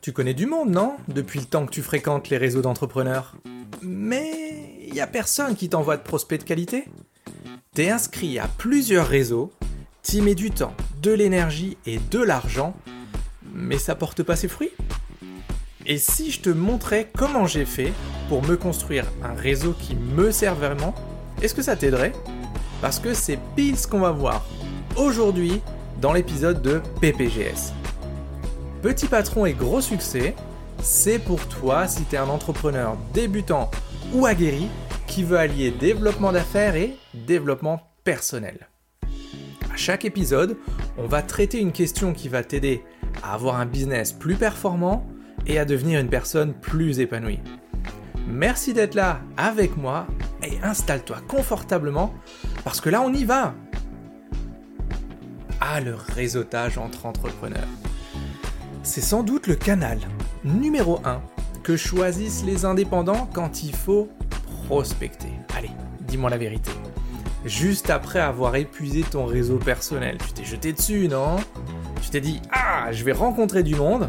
Tu 0.00 0.12
connais 0.12 0.34
du 0.34 0.46
monde, 0.46 0.70
non? 0.70 0.96
Depuis 1.08 1.40
le 1.40 1.46
temps 1.46 1.66
que 1.66 1.72
tu 1.72 1.82
fréquentes 1.82 2.28
les 2.28 2.36
réseaux 2.36 2.62
d'entrepreneurs. 2.62 3.34
Mais 3.82 4.76
il 4.86 4.94
y 4.94 5.00
a 5.00 5.06
personne 5.06 5.56
qui 5.56 5.68
t'envoie 5.68 5.96
de 5.96 6.02
prospects 6.02 6.40
de 6.40 6.44
qualité. 6.44 6.84
T'es 7.74 7.90
inscrit 7.90 8.38
à 8.38 8.48
plusieurs 8.48 9.06
réseaux, 9.06 9.52
t'y 10.02 10.22
mets 10.22 10.34
du 10.34 10.50
temps, 10.50 10.74
de 11.02 11.12
l'énergie 11.12 11.76
et 11.84 11.98
de 11.98 12.22
l'argent, 12.22 12.74
mais 13.52 13.78
ça 13.78 13.94
porte 13.94 14.22
pas 14.22 14.36
ses 14.36 14.48
fruits 14.48 14.70
Et 15.84 15.98
si 15.98 16.30
je 16.30 16.40
te 16.40 16.50
montrais 16.50 17.10
comment 17.16 17.46
j'ai 17.46 17.66
fait 17.66 17.92
pour 18.28 18.42
me 18.42 18.56
construire 18.56 19.04
un 19.22 19.34
réseau 19.34 19.74
qui 19.78 19.94
me 19.94 20.30
sert 20.30 20.54
vraiment, 20.54 20.94
est-ce 21.42 21.54
que 21.54 21.62
ça 21.62 21.76
t'aiderait? 21.76 22.12
Parce 22.80 22.98
que 22.98 23.12
c'est 23.12 23.38
pile 23.56 23.76
ce 23.76 23.86
qu'on 23.86 24.00
va 24.00 24.10
voir 24.10 24.46
aujourd'hui 24.96 25.60
dans 26.00 26.12
l'épisode 26.12 26.62
de 26.62 26.80
PPGS. 27.00 27.72
Petit 28.86 29.08
patron 29.08 29.46
et 29.46 29.52
gros 29.52 29.80
succès, 29.80 30.36
c'est 30.80 31.18
pour 31.18 31.48
toi 31.48 31.88
si 31.88 32.04
tu 32.04 32.14
es 32.14 32.18
un 32.18 32.28
entrepreneur 32.28 32.96
débutant 33.12 33.68
ou 34.14 34.26
aguerri 34.26 34.68
qui 35.08 35.24
veut 35.24 35.38
allier 35.38 35.72
développement 35.72 36.30
d'affaires 36.30 36.76
et 36.76 36.96
développement 37.12 37.80
personnel. 38.04 38.68
À 39.72 39.76
chaque 39.76 40.04
épisode, 40.04 40.56
on 40.98 41.08
va 41.08 41.22
traiter 41.22 41.58
une 41.58 41.72
question 41.72 42.12
qui 42.12 42.28
va 42.28 42.44
t'aider 42.44 42.84
à 43.24 43.34
avoir 43.34 43.56
un 43.56 43.66
business 43.66 44.12
plus 44.12 44.36
performant 44.36 45.04
et 45.48 45.58
à 45.58 45.64
devenir 45.64 45.98
une 45.98 46.08
personne 46.08 46.54
plus 46.54 47.00
épanouie. 47.00 47.40
Merci 48.28 48.72
d'être 48.72 48.94
là 48.94 49.18
avec 49.36 49.76
moi 49.76 50.06
et 50.44 50.60
installe-toi 50.62 51.22
confortablement 51.26 52.14
parce 52.62 52.80
que 52.80 52.90
là 52.90 53.02
on 53.02 53.12
y 53.12 53.24
va. 53.24 53.52
Ah, 55.60 55.80
le 55.80 55.96
réseautage 55.96 56.78
entre 56.78 57.06
entrepreneurs. 57.06 57.66
C'est 58.86 59.00
sans 59.00 59.24
doute 59.24 59.48
le 59.48 59.56
canal 59.56 59.98
numéro 60.44 61.00
1 61.04 61.20
que 61.64 61.76
choisissent 61.76 62.44
les 62.44 62.64
indépendants 62.64 63.28
quand 63.34 63.64
il 63.64 63.74
faut 63.74 64.08
prospecter. 64.68 65.32
Allez, 65.56 65.72
dis-moi 66.02 66.30
la 66.30 66.38
vérité. 66.38 66.70
Juste 67.44 67.90
après 67.90 68.20
avoir 68.20 68.54
épuisé 68.54 69.02
ton 69.02 69.26
réseau 69.26 69.56
personnel, 69.56 70.18
tu 70.18 70.32
t'es 70.32 70.44
jeté 70.44 70.72
dessus, 70.72 71.08
non? 71.08 71.36
Tu 72.00 72.10
t'es 72.10 72.20
dit 72.20 72.40
Ah, 72.52 72.92
je 72.92 73.02
vais 73.02 73.10
rencontrer 73.10 73.64
du 73.64 73.74
monde, 73.74 74.08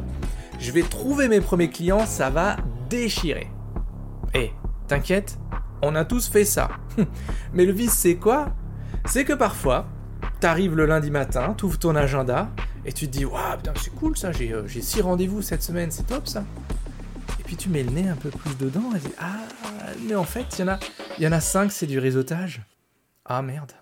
je 0.60 0.72
vais 0.72 0.84
trouver 0.84 1.28
mes 1.28 1.42
premiers 1.42 1.72
clients, 1.72 2.06
ça 2.06 2.30
va 2.30 2.58
déchirer. 2.88 3.48
Eh, 4.36 4.52
t'inquiète, 4.88 5.40
on 5.82 5.96
a 5.96 6.06
tous 6.06 6.30
fait 6.30 6.46
ça. 6.46 6.70
Mais 7.54 7.66
le 7.66 7.74
vice, 7.74 7.94
c'est 7.94 8.18
quoi? 8.18 8.50
C'est 9.06 9.26
que 9.26 9.34
parfois, 9.34 9.88
t'arrives 10.40 10.76
le 10.76 10.86
lundi 10.86 11.10
matin, 11.10 11.56
t'ouvres 11.58 11.80
ton 11.80 11.96
agenda 11.96 12.52
et 12.88 12.94
tu 12.94 13.06
te 13.08 13.12
dis 13.12 13.26
Waouh, 13.26 13.58
putain, 13.58 13.74
c'est 13.76 13.94
cool 13.94 14.18
ça, 14.18 14.32
j'ai 14.32 14.82
6 14.82 15.00
euh, 15.00 15.04
rendez-vous 15.04 15.42
cette 15.42 15.62
semaine, 15.62 15.92
c'est 15.92 16.08
top 16.08 16.28
ça. 16.28 16.46
Et 17.40 17.44
puis 17.44 17.58
tu 17.58 17.70
mets 17.70 17.84
le 17.84 17.92
nez 17.92 18.08
un 18.08 18.16
peu 18.16 18.30
plus 18.30 18.56
dedans 18.56 18.96
et 18.96 19.00
dis 19.00 19.14
Ah, 19.20 19.44
mais 20.08 20.16
en 20.16 20.24
fait, 20.24 20.46
il 20.58 20.62
y 20.62 20.64
en 20.64 20.70
a, 20.70 20.80
y 21.20 21.28
en 21.28 21.32
a 21.34 21.42
5, 21.42 21.72
c'est 21.72 21.86
du 21.86 22.00
réseautage. 22.00 22.62
Ah 23.26 23.42
merde. 23.42 23.74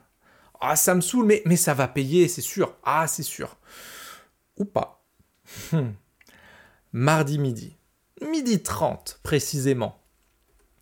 Ah, 0.60 0.76
ça 0.76 0.96
me 0.96 1.02
saoule, 1.02 1.28
mais, 1.46 1.56
ça 1.56 1.76
va 1.76 1.88
payer, 1.88 2.28
c'est 2.28 2.42
sûr. 2.42 2.76
Ah, 2.84 3.06
c'est 3.08 3.24
sûr. 3.24 3.58
Ou 4.58 4.66
pas. 4.66 5.06
Hmm. 5.72 5.92
Mardi 6.92 7.38
midi. 7.38 7.78
Midi 8.22 8.64
30, 8.64 9.20
précisément. 9.22 10.02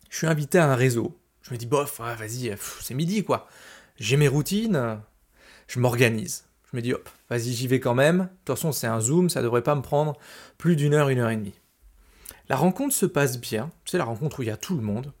Je 0.08 0.18
suis 0.18 0.26
invité 0.26 0.58
à 0.58 0.70
un 0.70 0.76
réseau. 0.76 1.20
Je 1.42 1.52
me 1.52 1.58
dis, 1.58 1.66
bof, 1.66 2.00
vas-y, 2.00 2.56
c'est 2.80 2.94
midi, 2.94 3.24
quoi. 3.24 3.46
J'ai 3.98 4.16
mes 4.16 4.28
routines, 4.28 5.00
je 5.66 5.80
m'organise. 5.80 6.44
Je 6.74 6.78
me 6.78 6.82
dis, 6.82 6.92
hop, 6.92 7.08
vas-y, 7.30 7.52
j'y 7.52 7.68
vais 7.68 7.78
quand 7.78 7.94
même. 7.94 8.18
De 8.18 8.24
toute 8.44 8.56
façon, 8.56 8.72
c'est 8.72 8.88
un 8.88 9.00
Zoom, 9.00 9.30
ça 9.30 9.42
devrait 9.42 9.62
pas 9.62 9.76
me 9.76 9.80
prendre 9.80 10.18
plus 10.58 10.74
d'une 10.74 10.92
heure, 10.92 11.08
une 11.08 11.20
heure 11.20 11.30
et 11.30 11.36
demie. 11.36 11.54
La 12.48 12.56
rencontre 12.56 12.92
se 12.92 13.06
passe 13.06 13.38
bien. 13.38 13.70
C'est 13.84 13.96
la 13.96 14.02
rencontre 14.02 14.40
où 14.40 14.42
il 14.42 14.48
y 14.48 14.50
a 14.50 14.56
tout 14.56 14.74
le 14.74 14.82
monde. 14.82 15.12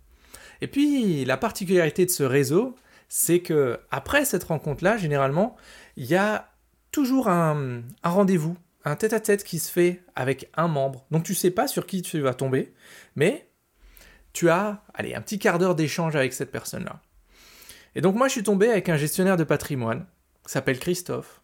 Et 0.62 0.66
puis, 0.66 1.24
la 1.24 1.36
particularité 1.36 2.06
de 2.06 2.10
ce 2.10 2.24
réseau, 2.24 2.74
c'est 3.08 3.38
que 3.38 3.78
après 3.92 4.24
cette 4.24 4.42
rencontre-là, 4.42 4.96
généralement, 4.96 5.54
il 5.96 6.06
y 6.06 6.16
a 6.16 6.50
toujours 6.90 7.28
un, 7.28 7.82
rendez-vous, 8.02 8.56
un 8.84 8.96
tête-à-tête 8.96 9.44
qui 9.44 9.60
se 9.60 9.70
fait 9.70 10.02
avec 10.16 10.50
un 10.56 10.66
membre. 10.66 11.06
Donc 11.12 11.22
tu 11.22 11.36
sais 11.36 11.52
pas 11.52 11.68
sur 11.68 11.86
qui 11.86 12.02
tu 12.02 12.18
vas 12.18 12.34
tomber, 12.34 12.74
mais 13.14 13.48
tu 14.32 14.50
as, 14.50 14.82
allez, 14.92 15.14
un 15.14 15.20
petit 15.20 15.38
quart 15.38 15.60
d'heure 15.60 15.76
d'échange 15.76 16.16
avec 16.16 16.32
cette 16.32 16.50
personne-là. 16.50 17.00
Et 17.94 18.00
donc 18.00 18.16
moi, 18.16 18.26
je 18.26 18.32
suis 18.32 18.42
tombé 18.42 18.70
avec 18.70 18.88
un 18.88 18.96
gestionnaire 18.96 19.36
de 19.36 19.44
patrimoine, 19.44 20.04
qui 20.44 20.50
s'appelle 20.50 20.80
Christophe. 20.80 21.40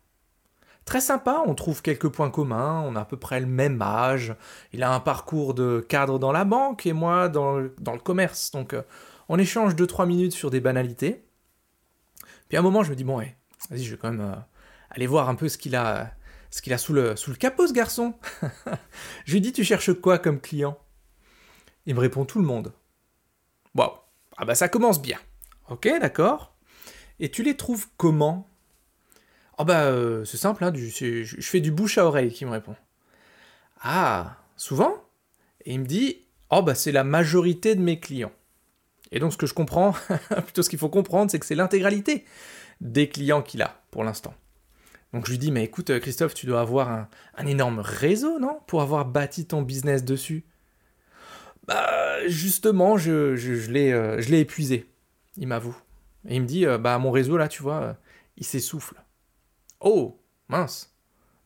Très 0.85 1.01
sympa, 1.01 1.43
on 1.47 1.55
trouve 1.55 1.83
quelques 1.83 2.09
points 2.09 2.31
communs, 2.31 2.81
on 2.81 2.97
a 2.97 3.03
à 3.03 3.05
peu 3.05 3.17
près 3.17 3.39
le 3.39 3.47
même 3.47 3.81
âge, 3.81 4.35
il 4.73 4.83
a 4.83 4.93
un 4.93 5.01
parcours 5.01 5.55
de 5.55 5.85
cadre 5.89 6.19
dans 6.19 6.33
la 6.33 6.45
banque 6.45 6.87
et 6.87 6.93
moi 6.93 7.29
dans 7.29 7.59
le, 7.59 7.75
commerce, 8.03 8.51
donc 8.51 8.75
euh, 8.75 8.83
on 9.29 9.39
échange 9.39 9.75
2-3 9.75 10.07
minutes 10.07 10.33
sur 10.33 10.51
des 10.51 10.61
banalités. 10.61 11.25
Puis 12.49 12.57
à 12.57 12.61
un 12.61 12.63
moment, 12.63 12.83
je 12.83 12.91
me 12.91 12.97
dis, 12.97 13.05
bon, 13.05 13.19
ouais, 13.19 13.37
vas-y, 13.71 13.85
je 13.85 13.93
vais 13.93 13.97
quand 13.97 14.11
même 14.11 14.21
euh, 14.21 14.35
aller 14.91 15.07
voir 15.07 15.29
un 15.29 15.37
peu 15.37 15.49
ce 15.49 15.59
qu'il 15.59 15.77
a, 15.77 16.11
ce 16.51 16.63
qu'il 16.63 16.73
a 16.73 16.79
sous 16.79 16.93
le, 16.93 17.15
sous 17.15 17.31
le 17.31 17.37
capot, 17.37 17.69
ce 17.69 17.73
garçon. 17.73 18.15
je 19.25 19.33
lui 19.33 19.41
dis, 19.41 19.53
tu 19.53 19.63
cherches 19.63 19.93
quoi 19.93 20.19
comme 20.19 20.41
client? 20.41 20.77
Il 21.87 21.95
me 21.95 22.01
répond, 22.01 22.25
tout 22.25 22.41
le 22.41 22.47
monde. 22.47 22.73
Wow, 23.77 23.93
ah 24.37 24.45
bah 24.45 24.57
ça 24.57 24.69
commence 24.69 25.01
bien. 25.01 25.19
Ok, 25.69 25.89
d'accord. 26.01 26.57
Et 27.21 27.31
tu 27.31 27.43
les 27.43 27.57
trouves 27.57 27.87
comment? 27.97 28.50
Ah 29.61 29.65
bah 29.65 29.83
euh, 29.83 30.25
c'est 30.25 30.39
simple, 30.39 30.65
hein, 30.65 30.73
je, 30.75 31.23
fais 31.43 31.61
du 31.61 31.71
bouche 31.71 31.99
à 31.99 32.07
oreille 32.07 32.33
qui 32.33 32.47
me 32.47 32.51
répond. 32.51 32.75
Ah, 33.83 34.39
souvent? 34.57 34.95
Et 35.67 35.75
il 35.75 35.81
me 35.81 35.85
dit, 35.85 36.17
oh 36.49 36.63
bah 36.63 36.75
c'est 36.75 36.93
la 36.93 37.05
majorité 37.05 37.75
de 37.75 37.83
mes 37.83 38.01
clients. 38.01 38.33
Et 39.13 39.21
donc 39.21 39.35
ce 39.35 39.37
que 39.37 39.47
je 39.47 39.53
comprends, 39.53 39.93
plutôt 40.45 40.63
ce 40.63 40.71
qu'il 40.71 40.79
faut 40.79 40.89
comprendre, 40.89 41.31
c'est 41.31 41.39
que 41.39 41.45
c'est 41.45 41.55
l'intégralité 41.55 42.25
des 42.81 43.11
clients 43.11 43.43
qu'il 43.43 43.61
a 43.61 43.83
pour 43.91 44.03
l'instant. 44.03 44.33
Donc 45.13 45.27
je 45.27 45.33
lui 45.33 45.39
dis, 45.39 45.53
mais 45.53 45.65
écoute 45.65 45.99
Christophe, 46.01 46.33
tu 46.33 46.47
dois 46.47 46.63
avoir 46.63 46.89
un, 47.37 47.47
énorme 47.47 47.81
réseau, 47.81 48.39
non? 48.39 48.61
Pour 48.67 48.81
avoir 48.81 49.05
bâti 49.05 49.45
ton 49.45 49.61
business 49.61 50.07
dessus. 50.07 50.47
Bah 51.67 52.27
justement, 52.29 52.97
je, 52.97 53.37
je, 53.37 53.71
euh, 53.77 54.23
l'ai 54.23 54.41
épuisé, 54.41 54.87
il 55.37 55.49
m'avoue. 55.49 55.77
Et 56.27 56.37
il 56.37 56.41
me 56.41 56.47
dit, 56.47 56.65
euh, 56.65 56.79
bah 56.79 56.97
mon 56.97 57.11
réseau 57.11 57.37
là, 57.37 57.47
tu 57.47 57.63
vois, 57.63 57.83
euh, 57.83 57.93
il 58.39 58.47
s'essouffle. 58.47 58.95
Oh, 59.81 60.21
mince. 60.49 60.95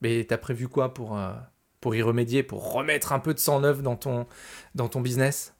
Mais 0.01 0.25
t'as 0.25 0.37
prévu 0.37 0.67
quoi 0.67 0.93
pour, 0.93 1.19
pour 1.81 1.95
y 1.95 2.01
remédier, 2.01 2.43
pour 2.43 2.73
remettre 2.73 3.13
un 3.13 3.19
peu 3.19 3.33
de 3.33 3.39
sang 3.39 3.59
neuf 3.59 3.81
dans 3.81 3.95
ton, 3.95 4.27
dans 4.75 4.89
ton 4.89 5.01
business? 5.01 5.55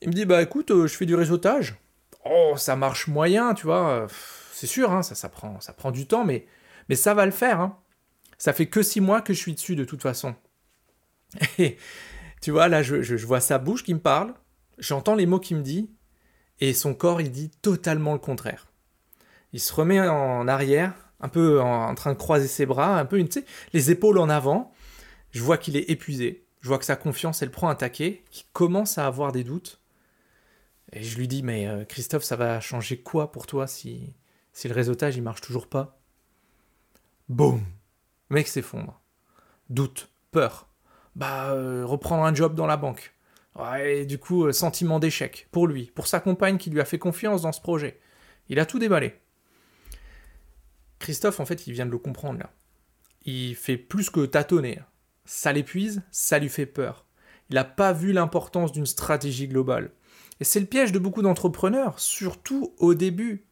Il 0.00 0.08
me 0.08 0.12
dit 0.12 0.24
bah 0.24 0.42
écoute, 0.42 0.70
euh, 0.72 0.86
je 0.86 0.96
fais 0.96 1.06
du 1.06 1.14
réseautage. 1.14 1.76
Oh, 2.24 2.54
ça 2.56 2.74
marche 2.74 3.06
moyen, 3.06 3.54
tu 3.54 3.66
vois. 3.66 4.06
C'est 4.52 4.66
sûr, 4.66 4.90
hein, 4.92 5.02
ça, 5.02 5.14
ça, 5.14 5.28
prend, 5.28 5.60
ça 5.60 5.72
prend 5.72 5.90
du 5.90 6.06
temps, 6.06 6.24
mais, 6.24 6.46
mais 6.88 6.96
ça 6.96 7.14
va 7.14 7.24
le 7.24 7.32
faire. 7.32 7.60
Hein. 7.60 7.78
Ça 8.38 8.52
fait 8.52 8.66
que 8.66 8.82
six 8.82 9.00
mois 9.00 9.20
que 9.20 9.32
je 9.32 9.38
suis 9.38 9.54
dessus 9.54 9.76
de 9.76 9.84
toute 9.84 10.02
façon. 10.02 10.34
Et 11.58 11.76
tu 12.40 12.50
vois, 12.50 12.68
là, 12.68 12.82
je, 12.82 13.02
je, 13.02 13.26
vois 13.26 13.40
sa 13.40 13.58
bouche 13.58 13.84
qui 13.84 13.94
me 13.94 14.00
parle, 14.00 14.34
j'entends 14.78 15.14
les 15.14 15.26
mots 15.26 15.38
qu'il 15.38 15.56
me 15.56 15.62
dit, 15.62 15.90
et 16.60 16.74
son 16.74 16.94
corps, 16.94 17.20
il 17.20 17.30
dit 17.30 17.50
totalement 17.62 18.12
le 18.12 18.18
contraire. 18.18 18.66
Il 19.52 19.60
se 19.60 19.72
remet 19.72 20.00
en 20.00 20.48
arrière, 20.48 20.94
un 21.22 21.28
peu 21.28 21.60
en, 21.60 21.94
train 21.94 22.12
de 22.12 22.18
croiser 22.18 22.48
ses 22.48 22.66
bras, 22.66 22.98
un 22.98 23.04
peu, 23.04 23.24
les 23.72 23.90
épaules 23.90 24.18
en 24.18 24.28
avant. 24.28 24.72
Je 25.30 25.42
vois 25.42 25.56
qu'il 25.56 25.76
est 25.76 25.90
épuisé. 25.90 26.46
Je 26.60 26.68
vois 26.68 26.78
que 26.78 26.84
sa 26.84 26.96
confiance, 26.96 27.42
elle 27.42 27.50
prend 27.50 27.68
un 27.68 27.74
taquet, 27.74 28.22
qu'il 28.30 28.46
commence 28.52 28.98
à 28.98 29.06
avoir 29.06 29.32
des 29.32 29.44
doutes. 29.44 29.80
Et 30.92 31.02
je 31.02 31.16
lui 31.16 31.26
dis, 31.26 31.42
mais 31.42 31.66
euh, 31.66 31.84
Christophe, 31.84 32.22
ça 32.22 32.36
va 32.36 32.60
changer 32.60 32.98
quoi 32.98 33.32
pour 33.32 33.46
toi 33.46 33.66
si, 33.66 34.12
si 34.52 34.68
le 34.68 34.74
réseautage 34.74 35.16
il 35.16 35.22
marche 35.22 35.40
toujours 35.40 35.68
pas? 35.68 35.98
Boum 37.28 37.62
mec 38.32 38.48
s'effondre. 38.48 39.00
Doute, 39.70 40.08
peur. 40.32 40.66
Bah, 41.14 41.50
euh, 41.50 41.84
reprendre 41.84 42.24
un 42.24 42.34
job 42.34 42.54
dans 42.54 42.66
la 42.66 42.76
banque. 42.76 43.14
Et 43.84 44.06
du 44.06 44.18
coup, 44.18 44.46
euh, 44.46 44.52
sentiment 44.52 44.98
d'échec 44.98 45.46
pour 45.52 45.66
lui, 45.66 45.92
pour 45.94 46.06
sa 46.06 46.20
compagne 46.20 46.56
qui 46.56 46.70
lui 46.70 46.80
a 46.80 46.86
fait 46.86 46.98
confiance 46.98 47.42
dans 47.42 47.52
ce 47.52 47.60
projet. 47.60 48.00
Il 48.48 48.58
a 48.58 48.66
tout 48.66 48.78
déballé. 48.78 49.14
Christophe, 51.02 51.40
en 51.40 51.44
fait, 51.44 51.66
il 51.66 51.72
vient 51.72 51.86
de 51.86 51.90
le 51.90 51.98
comprendre 51.98 52.38
là. 52.38 52.50
Il 53.24 53.54
fait 53.54 53.76
plus 53.76 54.08
que 54.08 54.24
tâtonner. 54.24 54.80
Ça 55.24 55.52
l'épuise, 55.52 56.02
ça 56.10 56.38
lui 56.38 56.48
fait 56.48 56.66
peur. 56.66 57.06
Il 57.50 57.56
n'a 57.56 57.64
pas 57.64 57.92
vu 57.92 58.12
l'importance 58.12 58.72
d'une 58.72 58.86
stratégie 58.86 59.48
globale. 59.48 59.92
Et 60.40 60.44
c'est 60.44 60.60
le 60.60 60.66
piège 60.66 60.92
de 60.92 60.98
beaucoup 60.98 61.22
d'entrepreneurs, 61.22 62.00
surtout 62.00 62.74
au 62.78 62.94
début. 62.94 63.46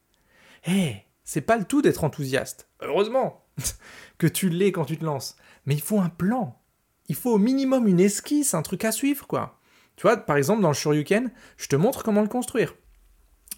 Eh, 0.67 0.97
c'est 1.25 1.41
pas 1.41 1.56
le 1.56 1.64
tout 1.64 1.82
d'être 1.82 2.05
enthousiaste. 2.05 2.69
Heureusement 2.81 3.44
que 4.19 4.26
tu 4.26 4.49
l'es 4.49 4.73
quand 4.73 4.87
tu 4.87 4.96
te 4.96 5.05
lances. 5.05 5.37
Mais 5.67 5.75
il 5.75 5.82
faut 5.82 6.00
un 6.00 6.08
plan. 6.08 6.61
Il 7.08 7.14
faut 7.14 7.32
au 7.32 7.38
minimum 7.38 7.87
une 7.87 8.00
esquisse, 8.00 8.55
un 8.55 8.62
truc 8.62 8.85
à 8.85 8.93
suivre, 8.93 9.26
quoi. 9.26 9.61
Tu 9.96 10.03
vois, 10.03 10.17
par 10.17 10.37
exemple, 10.37 10.62
dans 10.62 10.69
le 10.69 10.75
Shoryuken, 10.75 11.31
je 11.56 11.69
te 11.69 11.76
montre 11.76 12.03
comment 12.03 12.23
le 12.23 12.29
construire. 12.29 12.75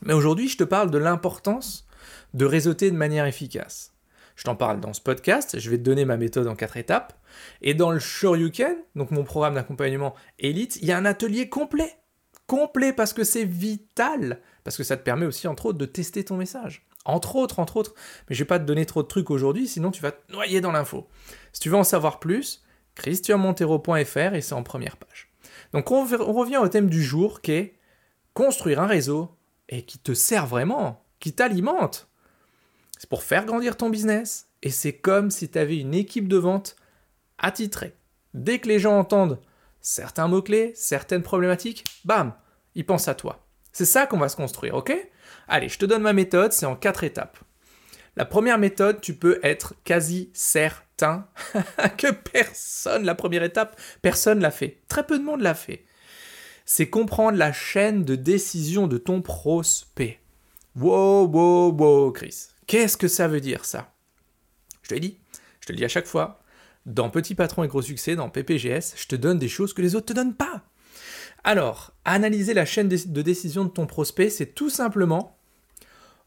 Mais 0.02 0.14
aujourd'hui, 0.14 0.48
je 0.48 0.56
te 0.56 0.64
parle 0.64 0.90
de 0.90 0.98
l'importance 0.98 1.86
de 2.34 2.44
réseauter 2.44 2.90
de 2.90 2.96
manière 2.96 3.26
efficace. 3.26 3.92
Je 4.36 4.44
t'en 4.44 4.56
parle 4.56 4.80
dans 4.80 4.92
ce 4.92 5.00
podcast, 5.00 5.58
je 5.58 5.70
vais 5.70 5.78
te 5.78 5.82
donner 5.82 6.04
ma 6.04 6.16
méthode 6.16 6.48
en 6.48 6.54
quatre 6.54 6.76
étapes. 6.76 7.14
Et 7.60 7.74
dans 7.74 7.90
le 7.90 7.98
Shoryuken, 7.98 8.76
donc 8.96 9.10
mon 9.10 9.24
programme 9.24 9.54
d'accompagnement 9.54 10.14
élite, 10.38 10.76
il 10.76 10.88
y 10.88 10.92
a 10.92 10.98
un 10.98 11.04
atelier 11.04 11.48
complet. 11.48 11.96
Complet 12.46 12.92
parce 12.92 13.12
que 13.12 13.24
c'est 13.24 13.44
vital. 13.44 14.40
Parce 14.64 14.76
que 14.76 14.84
ça 14.84 14.96
te 14.96 15.02
permet 15.02 15.26
aussi, 15.26 15.46
entre 15.48 15.66
autres, 15.66 15.78
de 15.78 15.86
tester 15.86 16.24
ton 16.24 16.36
message. 16.36 16.86
Entre 17.04 17.36
autres, 17.36 17.58
entre 17.58 17.76
autres. 17.76 17.94
Mais 18.28 18.34
je 18.34 18.42
vais 18.42 18.48
pas 18.48 18.58
te 18.58 18.64
donner 18.64 18.86
trop 18.86 19.02
de 19.02 19.08
trucs 19.08 19.30
aujourd'hui, 19.30 19.66
sinon 19.66 19.90
tu 19.90 20.02
vas 20.02 20.12
te 20.12 20.32
noyer 20.32 20.60
dans 20.60 20.72
l'info. 20.72 21.08
Si 21.52 21.60
tu 21.60 21.68
veux 21.68 21.76
en 21.76 21.84
savoir 21.84 22.20
plus, 22.20 22.62
christianmontero.fr 22.94 24.34
et 24.34 24.40
c'est 24.40 24.54
en 24.54 24.62
première 24.62 24.96
page. 24.96 25.30
Donc 25.72 25.90
on, 25.90 26.04
on 26.04 26.32
revient 26.32 26.58
au 26.58 26.68
thème 26.68 26.88
du 26.88 27.02
jour 27.02 27.40
qui 27.40 27.52
est 27.52 27.74
construire 28.34 28.80
un 28.80 28.86
réseau 28.86 29.36
et 29.68 29.82
qui 29.82 29.98
te 29.98 30.14
sert 30.14 30.46
vraiment, 30.46 31.01
qui 31.22 31.32
t'alimente. 31.32 32.08
C'est 32.98 33.08
pour 33.08 33.22
faire 33.22 33.46
grandir 33.46 33.76
ton 33.76 33.88
business 33.88 34.48
et 34.62 34.70
c'est 34.70 34.92
comme 34.92 35.30
si 35.30 35.48
tu 35.48 35.58
avais 35.58 35.78
une 35.78 35.94
équipe 35.94 36.28
de 36.28 36.36
vente 36.36 36.76
attitrée. 37.38 37.94
Dès 38.34 38.58
que 38.58 38.68
les 38.68 38.80
gens 38.80 38.98
entendent 38.98 39.40
certains 39.80 40.28
mots-clés, 40.28 40.72
certaines 40.74 41.22
problématiques, 41.22 41.84
bam, 42.04 42.34
ils 42.74 42.84
pensent 42.84 43.08
à 43.08 43.14
toi. 43.14 43.46
C'est 43.72 43.84
ça 43.84 44.06
qu'on 44.06 44.18
va 44.18 44.28
se 44.28 44.36
construire, 44.36 44.74
ok? 44.74 44.92
Allez, 45.48 45.68
je 45.68 45.78
te 45.78 45.86
donne 45.86 46.02
ma 46.02 46.12
méthode, 46.12 46.52
c'est 46.52 46.66
en 46.66 46.76
quatre 46.76 47.04
étapes. 47.04 47.38
La 48.16 48.24
première 48.24 48.58
méthode, 48.58 49.00
tu 49.00 49.14
peux 49.14 49.38
être 49.42 49.74
quasi 49.84 50.30
certain 50.34 51.28
que 51.98 52.10
personne, 52.10 53.04
la 53.04 53.14
première 53.14 53.44
étape, 53.44 53.80
personne 54.02 54.40
l'a 54.40 54.50
fait. 54.50 54.82
Très 54.88 55.06
peu 55.06 55.18
de 55.18 55.24
monde 55.24 55.40
l'a 55.40 55.54
fait. 55.54 55.84
C'est 56.64 56.90
comprendre 56.90 57.38
la 57.38 57.52
chaîne 57.52 58.04
de 58.04 58.16
décision 58.16 58.86
de 58.86 58.98
ton 58.98 59.22
prospect. 59.22 60.21
Wow, 60.74 61.26
wow, 61.26 61.72
wow, 61.72 62.12
Chris. 62.12 62.48
Qu'est-ce 62.66 62.96
que 62.96 63.08
ça 63.08 63.28
veut 63.28 63.40
dire 63.40 63.64
ça? 63.64 63.92
Je 64.82 64.88
te 64.88 64.94
l'ai 64.94 65.00
dit, 65.00 65.18
je 65.60 65.66
te 65.66 65.72
le 65.72 65.76
dis 65.76 65.84
à 65.84 65.88
chaque 65.88 66.06
fois. 66.06 66.42
Dans 66.86 67.10
Petit 67.10 67.34
Patron 67.34 67.62
et 67.62 67.68
Gros 67.68 67.82
Succès, 67.82 68.16
dans 68.16 68.30
PPGS, 68.30 68.94
je 68.96 69.06
te 69.06 69.16
donne 69.16 69.38
des 69.38 69.48
choses 69.48 69.74
que 69.74 69.82
les 69.82 69.94
autres 69.94 70.06
te 70.06 70.12
donnent 70.12 70.34
pas. 70.34 70.62
Alors, 71.44 71.92
analyser 72.04 72.54
la 72.54 72.64
chaîne 72.64 72.88
de 72.88 73.22
décision 73.22 73.64
de 73.64 73.70
ton 73.70 73.86
prospect, 73.86 74.30
c'est 74.30 74.54
tout 74.54 74.70
simplement 74.70 75.38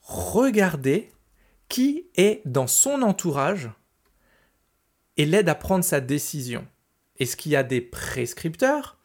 regarder 0.02 1.12
qui 1.68 2.08
est 2.16 2.42
dans 2.46 2.68
son 2.68 3.02
entourage 3.02 3.70
et 5.18 5.26
l'aide 5.26 5.50
à 5.50 5.56
prendre 5.56 5.84
sa 5.84 6.02
décision. 6.02 6.68
Est-ce 7.18 7.36
qu'il 7.36 7.54
y 7.54 7.56
a 7.56 7.64
des 7.64 7.82
prescripteurs? 7.82 9.00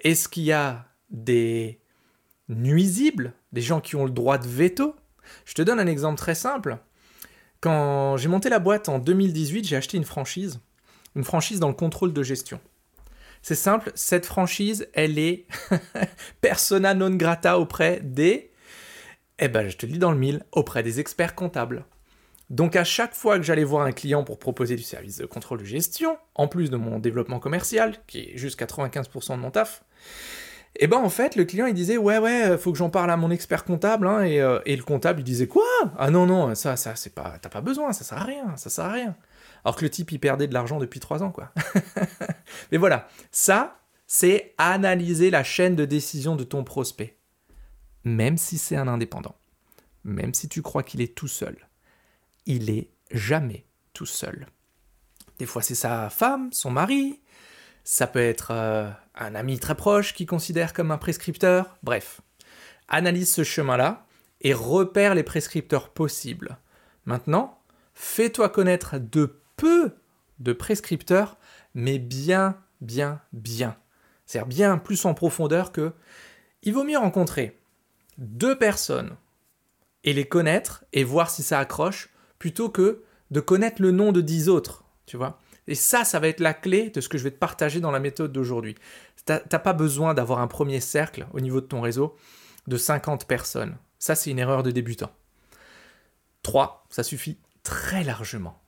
Est-ce 0.00 0.28
qu'il 0.28 0.42
y 0.44 0.52
a 0.52 0.88
des 1.10 1.81
nuisibles 2.54 3.32
Des 3.52 3.60
gens 3.60 3.80
qui 3.80 3.96
ont 3.96 4.04
le 4.04 4.10
droit 4.10 4.38
de 4.38 4.46
veto 4.46 4.94
Je 5.44 5.54
te 5.54 5.62
donne 5.62 5.80
un 5.80 5.86
exemple 5.86 6.18
très 6.18 6.34
simple. 6.34 6.78
Quand 7.60 8.16
j'ai 8.16 8.28
monté 8.28 8.48
la 8.48 8.58
boîte 8.58 8.88
en 8.88 8.98
2018, 8.98 9.66
j'ai 9.66 9.76
acheté 9.76 9.96
une 9.96 10.04
franchise. 10.04 10.60
Une 11.14 11.24
franchise 11.24 11.60
dans 11.60 11.68
le 11.68 11.74
contrôle 11.74 12.12
de 12.12 12.22
gestion. 12.22 12.60
C'est 13.42 13.56
simple, 13.56 13.90
cette 13.94 14.24
franchise, 14.26 14.88
elle 14.94 15.18
est 15.18 15.46
persona 16.40 16.94
non 16.94 17.10
grata 17.10 17.58
auprès 17.58 18.00
des... 18.00 18.50
Eh 19.38 19.48
ben, 19.48 19.68
je 19.68 19.76
te 19.76 19.86
le 19.86 19.92
dis 19.92 19.98
dans 19.98 20.12
le 20.12 20.18
mille, 20.18 20.44
auprès 20.52 20.84
des 20.84 21.00
experts 21.00 21.34
comptables. 21.34 21.84
Donc 22.50 22.76
à 22.76 22.84
chaque 22.84 23.14
fois 23.14 23.38
que 23.38 23.44
j'allais 23.44 23.64
voir 23.64 23.86
un 23.86 23.92
client 23.92 24.24
pour 24.24 24.38
proposer 24.38 24.76
du 24.76 24.82
service 24.82 25.16
de 25.16 25.26
contrôle 25.26 25.60
de 25.60 25.64
gestion, 25.64 26.18
en 26.34 26.48
plus 26.48 26.70
de 26.70 26.76
mon 26.76 26.98
développement 26.98 27.40
commercial, 27.40 27.96
qui 28.06 28.20
est 28.20 28.36
juste 28.36 28.60
95% 28.60 29.36
de 29.36 29.36
mon 29.36 29.50
taf, 29.50 29.82
et 30.82 30.86
eh 30.86 30.88
ben 30.88 30.96
en 30.96 31.10
fait 31.10 31.36
le 31.36 31.44
client 31.44 31.66
il 31.66 31.74
disait 31.74 31.96
ouais 31.96 32.18
ouais 32.18 32.58
faut 32.58 32.72
que 32.72 32.78
j'en 32.78 32.90
parle 32.90 33.12
à 33.12 33.16
mon 33.16 33.30
expert 33.30 33.64
comptable 33.64 34.08
hein, 34.08 34.24
et, 34.24 34.40
euh, 34.40 34.58
et, 34.66 34.74
le 34.74 34.82
comptable 34.82 35.20
il 35.20 35.24
disait 35.24 35.46
quoi? 35.46 35.62
Ah 35.96 36.10
non 36.10 36.26
non 36.26 36.56
ça 36.56 36.76
ça 36.76 36.96
c'est 36.96 37.14
pas 37.14 37.36
t'as 37.40 37.48
pas 37.50 37.60
besoin 37.60 37.92
ça 37.92 38.02
sert 38.02 38.18
à 38.18 38.24
rien 38.24 38.56
ça 38.56 38.68
sert 38.68 38.86
à 38.86 38.92
rien 38.92 39.16
alors 39.64 39.76
que 39.76 39.84
le 39.84 39.90
type, 39.90 40.10
il 40.12 40.18
perdait 40.18 40.48
de 40.48 40.54
l'argent 40.54 40.78
depuis 40.78 41.00
trois 41.00 41.22
ans, 41.22 41.30
quoi. 41.30 41.52
Mais 42.72 42.78
voilà, 42.78 43.08
ça, 43.30 43.80
c'est 44.06 44.54
analyser 44.58 45.30
la 45.30 45.44
chaîne 45.44 45.76
de 45.76 45.84
décision 45.84 46.36
de 46.36 46.44
ton 46.44 46.64
prospect. 46.64 47.16
Même 48.04 48.36
si 48.36 48.58
c'est 48.58 48.76
un 48.76 48.88
indépendant, 48.88 49.36
même 50.04 50.34
si 50.34 50.48
tu 50.48 50.62
crois 50.62 50.82
qu'il 50.82 51.00
est 51.00 51.14
tout 51.14 51.28
seul, 51.28 51.56
il 52.46 52.70
est 52.70 52.90
jamais 53.12 53.64
tout 53.92 54.06
seul. 54.06 54.46
Des 55.38 55.46
fois, 55.46 55.62
c'est 55.62 55.76
sa 55.76 56.10
femme, 56.10 56.52
son 56.52 56.70
mari, 56.70 57.20
ça 57.84 58.08
peut 58.08 58.18
être 58.18 58.50
euh, 58.50 58.90
un 59.14 59.34
ami 59.34 59.58
très 59.58 59.74
proche 59.74 60.14
qui 60.14 60.26
considère 60.26 60.72
comme 60.72 60.90
un 60.90 60.98
prescripteur, 60.98 61.76
bref. 61.82 62.20
Analyse 62.88 63.32
ce 63.32 63.44
chemin-là 63.44 64.06
et 64.40 64.54
repère 64.54 65.14
les 65.14 65.22
prescripteurs 65.22 65.90
possibles. 65.90 66.58
Maintenant, 67.04 67.58
fais-toi 67.94 68.48
connaître 68.48 68.98
de 68.98 69.38
peu 69.56 69.92
de 70.38 70.52
prescripteurs, 70.52 71.36
mais 71.74 71.98
bien, 71.98 72.56
bien, 72.80 73.20
bien. 73.32 73.76
C'est-à-dire 74.26 74.48
bien 74.48 74.78
plus 74.78 75.04
en 75.04 75.14
profondeur 75.14 75.72
que 75.72 75.92
il 76.62 76.74
vaut 76.74 76.84
mieux 76.84 76.98
rencontrer 76.98 77.60
deux 78.18 78.56
personnes 78.56 79.16
et 80.04 80.12
les 80.12 80.26
connaître 80.26 80.84
et 80.92 81.04
voir 81.04 81.30
si 81.30 81.42
ça 81.42 81.58
accroche 81.58 82.08
plutôt 82.38 82.68
que 82.68 83.02
de 83.30 83.40
connaître 83.40 83.80
le 83.80 83.90
nom 83.90 84.12
de 84.12 84.20
dix 84.20 84.48
autres, 84.48 84.84
tu 85.06 85.16
vois. 85.16 85.38
Et 85.68 85.74
ça, 85.74 86.04
ça 86.04 86.18
va 86.18 86.28
être 86.28 86.40
la 86.40 86.54
clé 86.54 86.90
de 86.90 87.00
ce 87.00 87.08
que 87.08 87.18
je 87.18 87.24
vais 87.24 87.30
te 87.30 87.38
partager 87.38 87.80
dans 87.80 87.90
la 87.90 88.00
méthode 88.00 88.32
d'aujourd'hui. 88.32 88.74
T'as 89.24 89.38
pas 89.40 89.72
besoin 89.72 90.14
d'avoir 90.14 90.40
un 90.40 90.48
premier 90.48 90.80
cercle 90.80 91.26
au 91.32 91.40
niveau 91.40 91.60
de 91.60 91.66
ton 91.66 91.80
réseau 91.80 92.16
de 92.66 92.76
50 92.76 93.26
personnes. 93.26 93.76
Ça, 93.98 94.14
c'est 94.14 94.30
une 94.30 94.40
erreur 94.40 94.62
de 94.64 94.72
débutant. 94.72 95.12
Trois, 96.42 96.84
ça 96.90 97.04
suffit 97.04 97.38
très 97.62 98.02
largement 98.02 98.62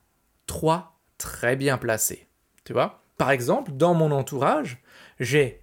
trois 0.46 1.00
très 1.18 1.56
bien 1.56 1.78
placés. 1.78 2.26
Tu 2.64 2.72
vois? 2.72 3.02
Par 3.16 3.30
exemple, 3.30 3.72
dans 3.72 3.94
mon 3.94 4.10
entourage, 4.10 4.82
j'ai 5.20 5.60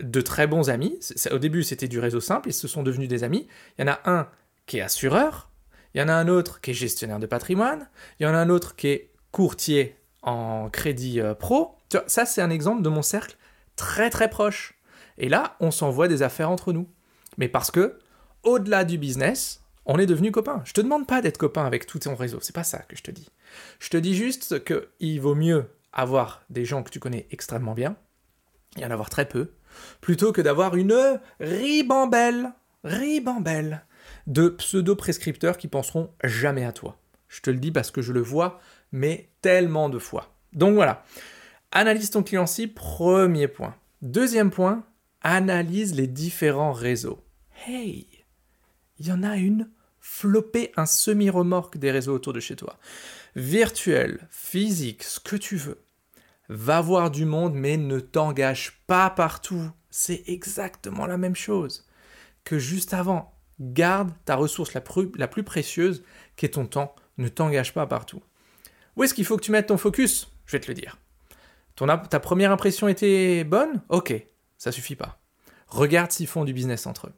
de 0.00 0.20
très 0.20 0.46
bons 0.46 0.70
amis. 0.70 0.98
Au 1.30 1.38
début, 1.38 1.62
c'était 1.62 1.88
du 1.88 1.98
réseau 1.98 2.20
simple, 2.20 2.48
ils 2.48 2.54
se 2.54 2.68
sont 2.68 2.82
devenus 2.82 3.08
des 3.08 3.24
amis. 3.24 3.48
Il 3.76 3.82
y 3.82 3.84
en 3.88 3.92
a 3.92 4.00
un 4.04 4.28
qui 4.66 4.78
est 4.78 4.82
assureur, 4.82 5.50
il 5.94 6.00
y 6.00 6.04
en 6.04 6.08
a 6.08 6.12
un 6.12 6.28
autre 6.28 6.60
qui 6.60 6.70
est 6.70 6.74
gestionnaire 6.74 7.18
de 7.18 7.26
patrimoine, 7.26 7.88
il 8.18 8.24
y 8.24 8.26
en 8.26 8.34
a 8.34 8.38
un 8.38 8.48
autre 8.48 8.76
qui 8.76 8.88
est 8.88 9.10
courtier 9.32 9.96
en 10.22 10.68
crédit 10.70 11.20
euh, 11.20 11.34
pro. 11.34 11.76
Ça, 12.06 12.26
c'est 12.26 12.42
un 12.42 12.50
exemple 12.50 12.82
de 12.82 12.88
mon 12.88 13.02
cercle 13.02 13.36
très 13.76 14.10
très 14.10 14.28
proche. 14.28 14.74
Et 15.16 15.28
là, 15.28 15.56
on 15.60 15.70
s'envoie 15.70 16.08
des 16.08 16.22
affaires 16.22 16.50
entre 16.50 16.72
nous. 16.72 16.88
Mais 17.36 17.48
parce 17.48 17.70
que, 17.70 17.98
au-delà 18.42 18.84
du 18.84 18.98
business, 18.98 19.62
on 19.86 19.98
est 19.98 20.06
devenu 20.06 20.30
copains. 20.30 20.62
Je 20.64 20.74
te 20.74 20.80
demande 20.80 21.06
pas 21.06 21.22
d'être 21.22 21.38
copain 21.38 21.64
avec 21.64 21.86
tout 21.86 21.98
ton 21.98 22.14
réseau, 22.14 22.38
c'est 22.40 22.54
pas 22.54 22.64
ça 22.64 22.78
que 22.80 22.96
je 22.96 23.02
te 23.02 23.10
dis. 23.10 23.28
Je 23.80 23.88
te 23.88 23.96
dis 23.96 24.14
juste 24.14 24.62
qu'il 24.64 25.20
vaut 25.20 25.34
mieux 25.34 25.66
avoir 25.92 26.42
des 26.50 26.64
gens 26.64 26.82
que 26.82 26.90
tu 26.90 27.00
connais 27.00 27.26
extrêmement 27.30 27.72
bien, 27.72 27.96
et 28.76 28.84
en 28.84 28.90
avoir 28.90 29.08
très 29.08 29.26
peu, 29.26 29.52
plutôt 30.00 30.32
que 30.32 30.42
d'avoir 30.42 30.76
une 30.76 31.18
ribambelle, 31.40 32.52
ribambelle 32.84 33.84
de 34.26 34.48
pseudo-prescripteurs 34.50 35.56
qui 35.56 35.68
penseront 35.68 36.10
jamais 36.22 36.64
à 36.64 36.72
toi. 36.72 36.98
Je 37.28 37.40
te 37.40 37.50
le 37.50 37.58
dis 37.58 37.72
parce 37.72 37.90
que 37.90 38.02
je 38.02 38.12
le 38.12 38.20
vois, 38.20 38.60
mais 38.92 39.28
tellement 39.42 39.88
de 39.88 39.98
fois. 39.98 40.34
Donc 40.52 40.74
voilà, 40.74 41.04
analyse 41.72 42.10
ton 42.10 42.22
client 42.22 42.46
cible, 42.46 42.74
premier 42.74 43.48
point. 43.48 43.74
Deuxième 44.02 44.50
point, 44.50 44.84
analyse 45.22 45.94
les 45.94 46.06
différents 46.06 46.72
réseaux. 46.72 47.22
Hey, 47.66 48.06
il 48.98 49.06
y 49.06 49.12
en 49.12 49.22
a 49.22 49.36
une 49.36 49.70
flopper 50.00 50.72
un 50.76 50.86
semi-remorque 50.86 51.76
des 51.76 51.90
réseaux 51.90 52.14
autour 52.14 52.32
de 52.32 52.40
chez 52.40 52.56
toi. 52.56 52.78
Virtuel, 53.36 54.26
physique, 54.30 55.02
ce 55.02 55.20
que 55.20 55.36
tu 55.36 55.56
veux. 55.56 55.82
Va 56.48 56.80
voir 56.80 57.10
du 57.10 57.24
monde, 57.24 57.54
mais 57.54 57.76
ne 57.76 58.00
t'engage 58.00 58.80
pas 58.86 59.10
partout. 59.10 59.70
C'est 59.90 60.22
exactement 60.26 61.06
la 61.06 61.18
même 61.18 61.36
chose 61.36 61.86
que 62.44 62.58
juste 62.58 62.94
avant. 62.94 63.34
Garde 63.60 64.12
ta 64.24 64.36
ressource 64.36 64.72
la 64.72 64.82
la 65.16 65.28
plus 65.28 65.42
précieuse, 65.42 66.04
qui 66.36 66.46
est 66.46 66.50
ton 66.50 66.66
temps. 66.66 66.94
Ne 67.18 67.28
t'engage 67.28 67.74
pas 67.74 67.86
partout. 67.86 68.22
Où 68.98 69.04
est-ce 69.04 69.14
qu'il 69.14 69.24
faut 69.24 69.36
que 69.36 69.44
tu 69.44 69.52
mettes 69.52 69.68
ton 69.68 69.78
focus? 69.78 70.28
Je 70.44 70.52
vais 70.56 70.60
te 70.60 70.66
le 70.66 70.74
dire. 70.74 70.98
Ta 72.10 72.18
première 72.18 72.50
impression 72.50 72.88
était 72.88 73.44
bonne? 73.44 73.80
Ok, 73.88 74.12
ça 74.58 74.72
suffit 74.72 74.96
pas. 74.96 75.20
Regarde 75.68 76.10
s'ils 76.10 76.26
font 76.26 76.44
du 76.44 76.52
business 76.52 76.84
entre 76.84 77.06
eux. 77.06 77.12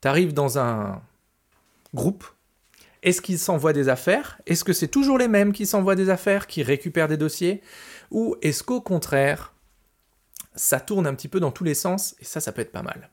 Tu 0.00 0.08
arrives 0.08 0.34
dans 0.34 0.58
un 0.58 1.00
groupe 1.94 2.26
Est-ce 3.04 3.22
qu'ils 3.22 3.38
s'envoient 3.38 3.72
des 3.72 3.88
affaires? 3.88 4.40
Est-ce 4.46 4.64
que 4.64 4.72
c'est 4.72 4.88
toujours 4.88 5.18
les 5.18 5.28
mêmes 5.28 5.52
qui 5.52 5.66
s'envoient 5.66 5.94
des 5.94 6.10
affaires, 6.10 6.48
qui 6.48 6.64
récupèrent 6.64 7.06
des 7.06 7.16
dossiers? 7.16 7.62
Ou 8.10 8.34
est-ce 8.42 8.64
qu'au 8.64 8.80
contraire, 8.80 9.54
ça 10.56 10.80
tourne 10.80 11.06
un 11.06 11.14
petit 11.14 11.28
peu 11.28 11.38
dans 11.38 11.52
tous 11.52 11.62
les 11.62 11.74
sens 11.74 12.16
et 12.18 12.24
ça, 12.24 12.40
ça 12.40 12.50
peut 12.50 12.62
être 12.62 12.72
pas 12.72 12.82
mal? 12.82 13.10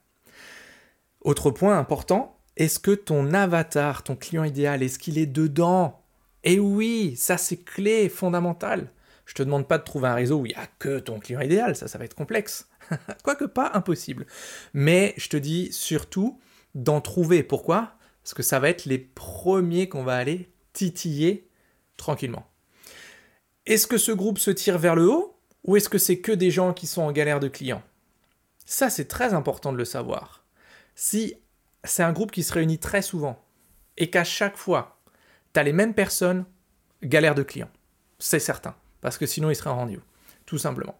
Autre 1.21 1.51
point 1.51 1.77
important, 1.77 2.39
est-ce 2.57 2.79
que 2.79 2.91
ton 2.91 3.31
avatar, 3.33 4.01
ton 4.01 4.15
client 4.15 4.43
idéal, 4.43 4.81
est-ce 4.81 4.97
qu'il 4.97 5.19
est 5.19 5.27
dedans? 5.27 6.01
Et 6.45 6.59
oui, 6.59 7.15
ça 7.17 7.37
c'est 7.37 7.57
clé, 7.57 8.07
fondamental. 8.07 8.91
Je 9.25 9.33
te 9.33 9.43
demande 9.43 9.67
pas 9.67 9.79
de 9.79 9.83
trouver 9.83 10.07
un 10.07 10.13
réseau 10.13 10.41
où 10.41 10.45
il 10.45 10.49
n'y 10.49 10.55
a 10.55 10.67
que 10.79 10.99
ton 10.99 11.19
client 11.19 11.41
idéal, 11.41 11.75
ça, 11.75 11.87
ça 11.87 11.97
va 11.97 12.05
être 12.05 12.13
complexe. 12.13 12.69
Quoique 13.23 13.45
pas 13.45 13.71
impossible. 13.73 14.27
Mais 14.73 15.15
je 15.17 15.27
te 15.27 15.37
dis 15.37 15.73
surtout 15.73 16.39
d'en 16.75 17.01
trouver. 17.01 17.41
Pourquoi? 17.41 17.95
Parce 18.23 18.35
que 18.35 18.43
ça 18.43 18.59
va 18.59 18.69
être 18.69 18.85
les 18.85 18.99
premiers 18.99 19.89
qu'on 19.89 20.03
va 20.03 20.15
aller 20.15 20.51
titiller 20.73 21.49
tranquillement. 21.97 22.47
Est-ce 23.65 23.87
que 23.87 23.97
ce 23.97 24.11
groupe 24.11 24.37
se 24.37 24.51
tire 24.51 24.77
vers 24.77 24.95
le 24.95 25.09
haut 25.09 25.39
ou 25.63 25.75
est-ce 25.75 25.89
que 25.89 25.97
c'est 25.97 26.19
que 26.19 26.31
des 26.31 26.51
gens 26.51 26.73
qui 26.73 26.85
sont 26.85 27.01
en 27.01 27.11
galère 27.11 27.39
de 27.39 27.47
clients? 27.47 27.81
Ça, 28.65 28.91
c'est 28.91 29.05
très 29.05 29.33
important 29.33 29.71
de 29.73 29.77
le 29.77 29.85
savoir. 29.85 30.45
Si 30.93 31.35
c'est 31.83 32.03
un 32.03 32.13
groupe 32.13 32.31
qui 32.31 32.43
se 32.43 32.53
réunit 32.53 32.77
très 32.77 33.01
souvent 33.01 33.43
et 33.97 34.11
qu'à 34.11 34.23
chaque 34.23 34.57
fois, 34.57 34.94
tu 35.55 35.63
les 35.63 35.73
mêmes 35.73 35.93
personnes, 35.93 36.45
galère 37.03 37.35
de 37.35 37.43
clients. 37.43 37.71
C'est 38.19 38.39
certain. 38.39 38.75
Parce 39.01 39.17
que 39.17 39.25
sinon, 39.25 39.49
il 39.49 39.55
serait 39.55 39.69
en 39.69 39.77
rendez-vous. 39.77 40.03
Tout 40.45 40.57
simplement. 40.57 40.97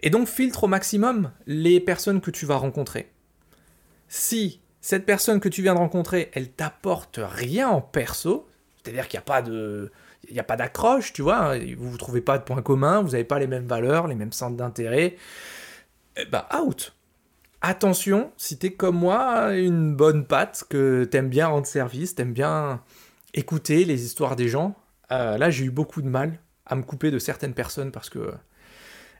Et 0.00 0.10
donc, 0.10 0.28
filtre 0.28 0.64
au 0.64 0.68
maximum 0.68 1.32
les 1.46 1.80
personnes 1.80 2.20
que 2.20 2.30
tu 2.30 2.46
vas 2.46 2.56
rencontrer. 2.56 3.10
Si 4.08 4.60
cette 4.80 5.04
personne 5.04 5.40
que 5.40 5.48
tu 5.48 5.62
viens 5.62 5.74
de 5.74 5.80
rencontrer, 5.80 6.30
elle 6.32 6.50
t'apporte 6.50 7.20
rien 7.22 7.68
en 7.68 7.80
perso, 7.80 8.48
c'est-à-dire 8.76 9.08
qu'il 9.08 9.18
n'y 9.18 9.22
a 9.22 9.26
pas 9.26 9.42
de, 9.42 9.90
il 10.28 10.34
n'y 10.34 10.40
a 10.40 10.44
pas 10.44 10.56
d'accroche, 10.56 11.12
tu 11.12 11.22
vois, 11.22 11.58
vous 11.76 11.92
ne 11.92 11.96
trouvez 11.96 12.20
pas 12.20 12.38
de 12.38 12.44
points 12.44 12.62
communs, 12.62 13.02
vous 13.02 13.10
n'avez 13.10 13.24
pas 13.24 13.38
les 13.38 13.46
mêmes 13.46 13.66
valeurs, 13.66 14.06
les 14.06 14.14
mêmes 14.14 14.32
centres 14.32 14.56
d'intérêt, 14.56 15.16
bah 16.30 16.48
out. 16.58 16.94
Attention, 17.60 18.32
si 18.36 18.56
t'es 18.56 18.72
comme 18.72 18.96
moi, 18.96 19.56
une 19.56 19.94
bonne 19.96 20.24
patte, 20.24 20.64
que 20.68 21.04
t'aimes 21.04 21.28
bien 21.28 21.48
rendre 21.48 21.66
service, 21.66 22.14
t'aimes 22.14 22.32
bien 22.32 22.82
écouter 23.38 23.84
les 23.84 24.04
histoires 24.04 24.36
des 24.36 24.48
gens, 24.48 24.74
euh, 25.12 25.38
là 25.38 25.50
j'ai 25.50 25.64
eu 25.64 25.70
beaucoup 25.70 26.02
de 26.02 26.08
mal 26.08 26.38
à 26.66 26.74
me 26.74 26.82
couper 26.82 27.10
de 27.10 27.18
certaines 27.18 27.54
personnes 27.54 27.92
parce 27.92 28.10
que 28.10 28.32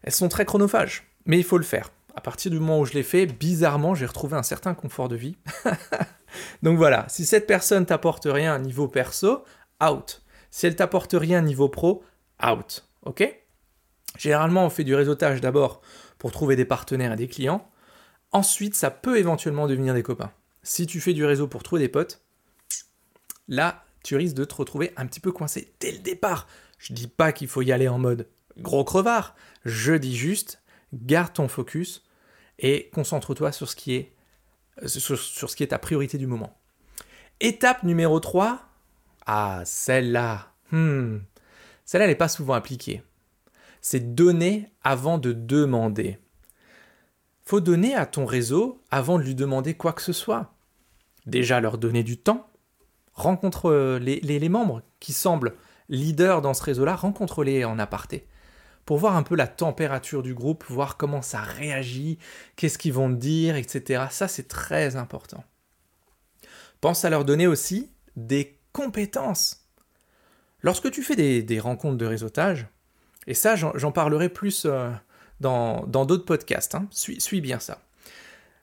elles 0.02 0.12
sont 0.12 0.28
très 0.28 0.44
chronophages. 0.44 1.04
Mais 1.26 1.38
il 1.38 1.44
faut 1.44 1.58
le 1.58 1.64
faire. 1.64 1.90
À 2.14 2.20
partir 2.20 2.50
du 2.50 2.58
moment 2.58 2.80
où 2.80 2.84
je 2.84 2.94
l'ai 2.94 3.02
fait, 3.02 3.26
bizarrement, 3.26 3.94
j'ai 3.94 4.06
retrouvé 4.06 4.36
un 4.36 4.42
certain 4.42 4.74
confort 4.74 5.08
de 5.08 5.16
vie. 5.16 5.36
Donc 6.62 6.76
voilà, 6.76 7.06
si 7.08 7.24
cette 7.24 7.46
personne 7.46 7.86
t'apporte 7.86 8.26
rien 8.26 8.58
niveau 8.58 8.88
perso, 8.88 9.44
out. 9.82 10.22
Si 10.50 10.66
elle 10.66 10.76
t'apporte 10.76 11.12
rien 11.12 11.42
niveau 11.42 11.68
pro, 11.68 12.02
out. 12.44 12.88
Ok? 13.02 13.22
Généralement, 14.16 14.64
on 14.64 14.70
fait 14.70 14.84
du 14.84 14.94
réseautage 14.94 15.40
d'abord 15.40 15.80
pour 16.18 16.32
trouver 16.32 16.56
des 16.56 16.64
partenaires 16.64 17.12
et 17.12 17.16
des 17.16 17.28
clients. 17.28 17.68
Ensuite, 18.32 18.74
ça 18.74 18.90
peut 18.90 19.18
éventuellement 19.18 19.66
devenir 19.66 19.94
des 19.94 20.02
copains. 20.02 20.32
Si 20.62 20.86
tu 20.86 21.00
fais 21.00 21.12
du 21.12 21.24
réseau 21.24 21.46
pour 21.46 21.62
trouver 21.62 21.82
des 21.82 21.88
potes, 21.88 22.20
là, 23.46 23.84
tu 24.02 24.16
risques 24.16 24.36
de 24.36 24.44
te 24.44 24.54
retrouver 24.54 24.92
un 24.96 25.06
petit 25.06 25.20
peu 25.20 25.32
coincé 25.32 25.72
dès 25.80 25.92
le 25.92 25.98
départ. 25.98 26.46
Je 26.78 26.92
dis 26.92 27.08
pas 27.08 27.32
qu'il 27.32 27.48
faut 27.48 27.62
y 27.62 27.72
aller 27.72 27.88
en 27.88 27.98
mode 27.98 28.28
gros 28.58 28.84
crevard. 28.84 29.34
Je 29.64 29.94
dis 29.94 30.16
juste, 30.16 30.62
garde 30.92 31.32
ton 31.32 31.48
focus 31.48 32.04
et 32.58 32.90
concentre-toi 32.92 33.52
sur 33.52 33.68
ce 33.68 33.76
qui 33.76 33.94
est 33.94 34.12
sur, 34.86 35.18
sur, 35.18 35.50
ce 35.50 35.56
qui 35.56 35.62
est 35.62 35.68
ta 35.68 35.78
priorité 35.78 36.18
du 36.18 36.26
moment. 36.26 36.56
Étape 37.40 37.82
numéro 37.82 38.20
3, 38.20 38.60
ah, 39.26 39.62
celle-là. 39.64 40.52
Hmm. 40.70 41.18
Celle-là, 41.84 42.04
elle 42.04 42.10
n'est 42.10 42.16
pas 42.16 42.28
souvent 42.28 42.54
appliquée. 42.54 43.02
C'est 43.80 44.14
donner 44.14 44.70
avant 44.82 45.18
de 45.18 45.32
demander. 45.32 46.18
Faut 47.44 47.60
donner 47.60 47.94
à 47.94 48.06
ton 48.06 48.26
réseau 48.26 48.82
avant 48.90 49.18
de 49.18 49.24
lui 49.24 49.34
demander 49.34 49.74
quoi 49.74 49.92
que 49.92 50.02
ce 50.02 50.12
soit. 50.12 50.54
Déjà 51.26 51.60
leur 51.60 51.78
donner 51.78 52.02
du 52.02 52.18
temps. 52.18 52.47
Rencontre 53.18 53.68
euh, 53.68 53.98
les, 53.98 54.48
membres 54.48 54.82
qui 55.00 55.12
semblent 55.12 55.56
leaders 55.88 56.40
dans 56.40 56.54
ce 56.54 56.62
réseau-là, 56.62 56.94
rencontre-les 56.94 57.64
en 57.64 57.80
aparté 57.80 58.28
pour 58.86 58.96
voir 58.96 59.16
un 59.16 59.24
peu 59.24 59.34
la 59.34 59.48
température 59.48 60.22
du 60.22 60.34
groupe, 60.34 60.64
voir 60.68 60.96
comment 60.96 61.20
ça 61.20 61.40
réagit, 61.40 62.20
qu'est-ce 62.54 62.78
qu'ils 62.78 62.92
vont 62.92 63.10
dire, 63.10 63.56
etc. 63.56 64.04
Ça, 64.10 64.28
c'est 64.28 64.46
très 64.46 64.94
important. 64.94 65.42
Pense 66.80 67.04
à 67.04 67.10
leur 67.10 67.24
donner 67.24 67.48
aussi 67.48 67.90
des 68.14 68.56
compétences. 68.72 69.66
Lorsque 70.62 70.90
tu 70.92 71.02
fais 71.02 71.42
des, 71.42 71.58
rencontres 71.58 71.98
de 71.98 72.06
réseautage, 72.06 72.68
et 73.26 73.34
ça 73.34 73.56
j'en 73.56 73.90
parlerai 73.90 74.28
plus 74.28 74.64
euh, 74.64 74.90
dans 75.40 75.84
d'autres 75.86 76.24
podcasts, 76.24 76.76
hein, 76.76 76.86
suis, 76.92 77.40
bien 77.40 77.58
ça. 77.58 77.82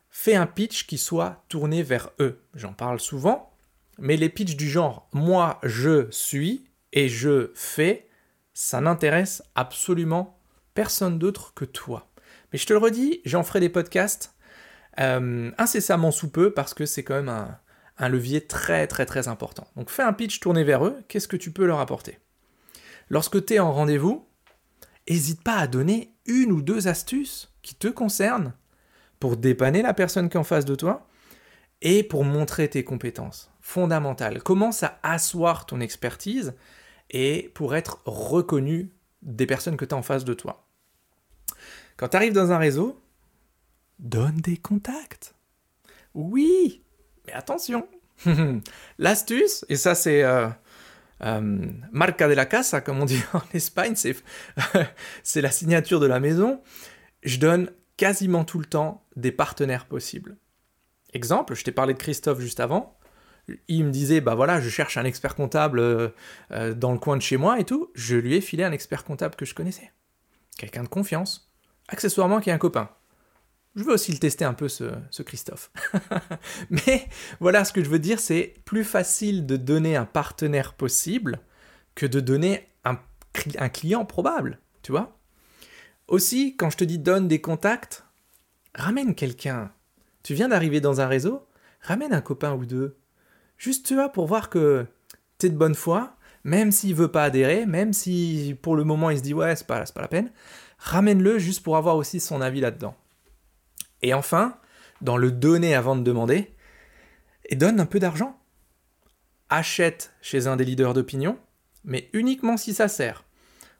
Fais 0.10 0.36
un 0.36 0.48
pitch 0.48 0.88
qui 0.88 0.98
soit 0.98 1.44
tourné 1.50 1.84
vers 1.84 2.12
eux. 2.22 2.42
J'en 2.54 2.72
parle 2.72 3.02
souvent, 3.02 3.55
mais 3.98 4.18
les 4.18 4.30
pitchs 4.30 4.56
du 4.56 4.70
genre 4.70 5.08
moi 5.14 5.60
je 5.64 6.08
suis 6.12 6.66
et 6.94 7.10
je 7.10 7.52
fais, 7.56 8.08
ça 8.54 8.82
n'intéresse 8.82 9.44
absolument 9.56 10.40
personne 10.74 11.20
d'autre 11.20 11.54
que 11.54 11.66
toi. 11.66 12.10
Mais 12.52 12.60
je 12.60 12.66
te 12.66 12.74
le 12.74 12.80
redis, 12.80 13.22
j'en 13.26 13.44
ferai 13.44 13.60
des 13.60 13.70
podcasts 13.70 14.34
euh, 15.00 15.52
incessamment 15.58 16.12
sous 16.12 16.30
peu 16.30 16.54
parce 16.54 16.74
que 16.74 16.86
c'est 16.86 17.04
quand 17.04 17.16
même 17.16 17.30
un, 17.30 17.60
un 17.98 18.10
levier 18.10 18.46
très 18.46 18.88
très 18.88 19.06
très 19.06 19.28
important. 19.28 19.68
Donc 19.76 19.90
fais 19.90 20.04
un 20.04 20.14
pitch 20.14 20.40
tourné 20.40 20.64
vers 20.64 20.86
eux, 20.86 21.04
qu'est-ce 21.08 21.28
que 21.28 21.38
tu 21.38 21.52
peux 21.52 21.66
leur 21.66 21.80
apporter? 21.80 22.20
Lorsque 23.10 23.46
tu 23.46 23.56
es 23.56 23.60
en 23.60 23.74
rendez-vous, 23.74 24.28
n'hésite 25.10 25.44
pas 25.44 25.58
à 25.58 25.68
donner 25.68 26.16
une 26.26 26.52
ou 26.52 26.62
deux 26.62 26.88
astuces 26.88 27.54
qui 27.62 27.76
te 27.76 27.88
concernent 27.88 28.54
pour 29.20 29.38
dépanner 29.38 29.82
la 29.82 29.94
personne 29.94 30.30
qui 30.30 30.38
est 30.38 30.40
en 30.40 30.44
face 30.44 30.66
de 30.66 30.76
toi 30.76 31.08
et 31.82 32.04
pour 32.04 32.24
montrer 32.24 32.70
tes 32.70 32.84
compétences 32.84 33.52
fondamentales. 33.66 34.44
Commence 34.44 34.84
à 34.84 35.00
asseoir 35.02 35.66
ton 35.66 35.80
expertise 35.80 36.54
et 37.10 37.52
pour 37.56 37.76
être 37.76 38.04
reconnu 38.06 38.92
des 39.24 39.48
personnes 39.48 39.76
que 39.76 39.86
tu 39.86 39.96
as 39.96 39.98
en 39.98 40.04
face 40.04 40.24
de 40.24 40.36
toi. 40.36 40.68
Quand 41.98 42.10
tu 42.10 42.16
arrives 42.16 42.34
dans 42.34 42.52
un 42.52 42.60
réseau, 42.60 43.02
donne 43.98 44.36
des 44.36 44.58
contacts. 44.58 45.34
Oui, 46.14 46.84
mais 47.26 47.34
attention, 47.34 47.88
l'astuce, 49.00 49.66
et 49.68 49.78
ça 49.78 49.96
c'est 49.96 50.22
euh, 50.22 50.48
euh, 51.24 51.68
marca 51.92 52.28
de 52.28 52.34
la 52.34 52.46
casa, 52.46 52.82
comme 52.82 53.00
on 53.00 53.06
dit 53.06 53.24
en 53.34 53.42
Espagne, 53.56 53.96
c'est 55.24 55.42
la 55.42 55.52
signature 55.52 56.00
de 56.00 56.06
la 56.06 56.20
maison, 56.20 56.62
je 57.24 57.40
donne 57.40 57.72
quasiment 57.98 58.46
tout 58.46 58.60
le 58.60 58.66
temps 58.66 59.08
des 59.16 59.32
partenaires 59.32 59.88
possibles. 59.88 60.38
Exemple, 61.14 61.56
je 61.56 61.64
t'ai 61.64 61.72
parlé 61.72 61.96
de 61.96 62.00
Christophe 62.00 62.42
juste 62.42 62.60
avant, 62.60 62.96
il 63.68 63.86
me 63.86 63.92
disait, 63.92 64.22
bah 64.22 64.36
voilà, 64.36 64.60
je 64.60 64.70
cherche 64.70 64.98
un 64.98 65.06
expert 65.06 65.36
comptable 65.36 65.80
euh, 65.80 66.74
dans 66.74 66.92
le 66.92 67.00
coin 67.00 67.18
de 67.18 67.22
chez 67.22 67.38
moi 67.38 67.60
et 67.60 67.64
tout, 67.64 67.92
je 67.96 68.16
lui 68.16 68.36
ai 68.36 68.42
filé 68.42 68.64
un 68.64 68.72
expert 68.72 69.04
comptable 69.04 69.36
que 69.36 69.46
je 69.46 69.54
connaissais. 69.54 69.92
Quelqu'un 70.58 70.84
de 70.84 70.88
confiance, 70.88 71.52
accessoirement 71.88 72.40
qui 72.40 72.50
est 72.50 72.54
un 72.54 72.58
copain. 72.58 72.90
Je 73.76 73.84
veux 73.84 73.94
aussi 73.94 74.14
le 74.14 74.20
tester 74.20 74.46
un 74.46 74.54
peu, 74.54 74.70
ce, 74.70 75.22
Christophe. 75.22 75.70
Mais 76.70 77.08
voilà, 77.42 77.66
ce 77.66 77.74
que 77.74 77.84
je 77.84 77.90
veux 77.90 78.00
dire, 78.00 78.20
c'est 78.20 78.56
plus 78.64 78.86
facile 78.86 79.46
de 79.46 79.58
donner 79.58 79.98
un 79.98 80.06
partenaire 80.06 80.74
possible 80.74 81.42
que 81.94 82.06
de 82.06 82.22
donner 82.22 82.70
un, 82.86 82.98
un 83.58 83.70
client 83.70 84.06
probable, 84.06 84.60
tu 84.82 84.94
vois. 84.94 85.18
Aussi, 86.08 86.56
quand 86.56 86.70
je 86.70 86.78
te 86.78 86.84
dis 86.86 87.00
donne 87.00 87.28
des 87.28 87.42
contacts, 87.42 88.06
ramène 88.74 89.14
quelqu'un. 89.14 89.72
Tu 90.24 90.34
viens 90.34 90.48
d'arriver 90.48 90.80
dans 90.80 91.02
un 91.02 91.08
réseau, 91.08 91.46
ramène 91.82 92.14
un 92.14 92.22
copain 92.22 92.54
ou 92.54 92.66
deux. 92.66 92.98
Juste, 93.58 93.86
tu 93.86 93.96
vois, 93.96 94.10
pour 94.10 94.28
voir 94.28 94.50
que 94.50 94.86
tu 95.40 95.48
es 95.48 95.50
de 95.50 95.58
bonne 95.58 95.76
foi, 95.76 96.16
même 96.44 96.72
s'il 96.72 96.96
veut 96.96 97.12
pas 97.12 97.24
adhérer, 97.24 97.66
même 97.66 97.94
si 97.94 98.56
pour 98.62 98.76
le 98.76 98.84
moment 98.84 99.10
il 99.10 99.18
se 99.18 99.24
dit 99.24 99.34
ouais, 99.34 99.56
c'est 99.56 99.68
pas, 99.68 99.84
pas 99.84 100.02
la 100.02 100.08
peine, 100.08 100.32
ramène-le 100.78 101.40
juste 101.40 101.64
pour 101.64 101.78
avoir 101.78 101.96
aussi 101.96 102.20
son 102.20 102.42
avis 102.42 102.62
là-dedans. 102.62 102.96
Et 104.02 104.14
enfin, 104.14 104.58
dans 105.02 105.18
le 105.18 105.32
donner 105.32 105.74
avant 105.74 105.96
de 105.96 106.04
demander, 106.04 106.56
et 107.50 107.56
donne 107.56 107.80
un 107.80 107.86
peu 107.86 108.00
d'argent. 108.00 108.40
Achète 109.50 110.14
chez 110.22 110.48
un 110.48 110.56
des 110.56 110.66
leaders 110.66 110.94
d'opinion, 110.94 111.38
mais 111.84 112.10
uniquement 112.14 112.58
si 112.58 112.74
ça 112.74 112.88
sert. 112.88 113.24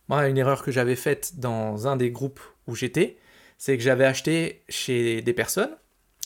Moi, 0.08 0.28
une 0.28 0.38
erreur 0.38 0.64
que 0.64 0.72
j'avais 0.72 0.96
faite 0.96 1.40
dans 1.40 1.88
un 1.88 1.96
des 1.96 2.12
groupes 2.12 2.42
où 2.68 2.76
j'étais, 2.76 3.18
c'est 3.58 3.76
que 3.78 3.84
j'avais 3.84 4.06
acheté 4.06 4.64
chez 4.70 5.22
des 5.22 5.34
personnes. 5.34 5.76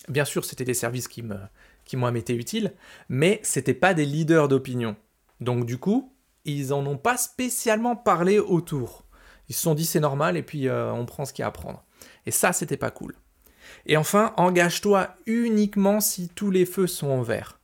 Bien 0.09 0.25
sûr, 0.25 0.43
c'était 0.43 0.65
des 0.65 0.73
services 0.73 1.07
qui, 1.07 1.23
me, 1.23 1.37
moi 1.97 2.11
m'étaient 2.11 2.35
utiles, 2.35 2.73
mais 3.07 3.39
c'était 3.43 3.73
pas 3.73 3.93
des 3.93 4.05
leaders 4.05 4.47
d'opinion. 4.47 4.95
Donc 5.39 5.65
du 5.65 5.77
coup, 5.77 6.13
ils 6.45 6.73
en 6.73 6.85
ont 6.85 6.97
pas 6.97 7.17
spécialement 7.17 7.95
parlé 7.95 8.39
autour. 8.39 9.05
Ils 9.47 9.55
se 9.55 9.61
sont 9.61 9.73
dit 9.73 9.85
c'est 9.85 9.99
normal 9.99 10.37
et 10.37 10.43
puis 10.43 10.67
euh, 10.67 10.91
on 10.91 11.05
prend 11.05 11.25
ce 11.25 11.33
qu'il 11.33 11.43
y 11.43 11.45
a 11.45 11.47
à 11.47 11.51
prendre. 11.51 11.83
Et 12.25 12.31
ça, 12.31 12.53
c'était 12.53 12.77
pas 12.77 12.91
cool. 12.91 13.15
Et 13.85 13.97
enfin, 13.97 14.33
engage-toi 14.37 15.15
uniquement 15.25 15.99
si 15.99 16.29
tous 16.29 16.51
les 16.51 16.65
feux 16.65 16.87
sont 16.87 17.09
en 17.09 17.21
vert. 17.21 17.59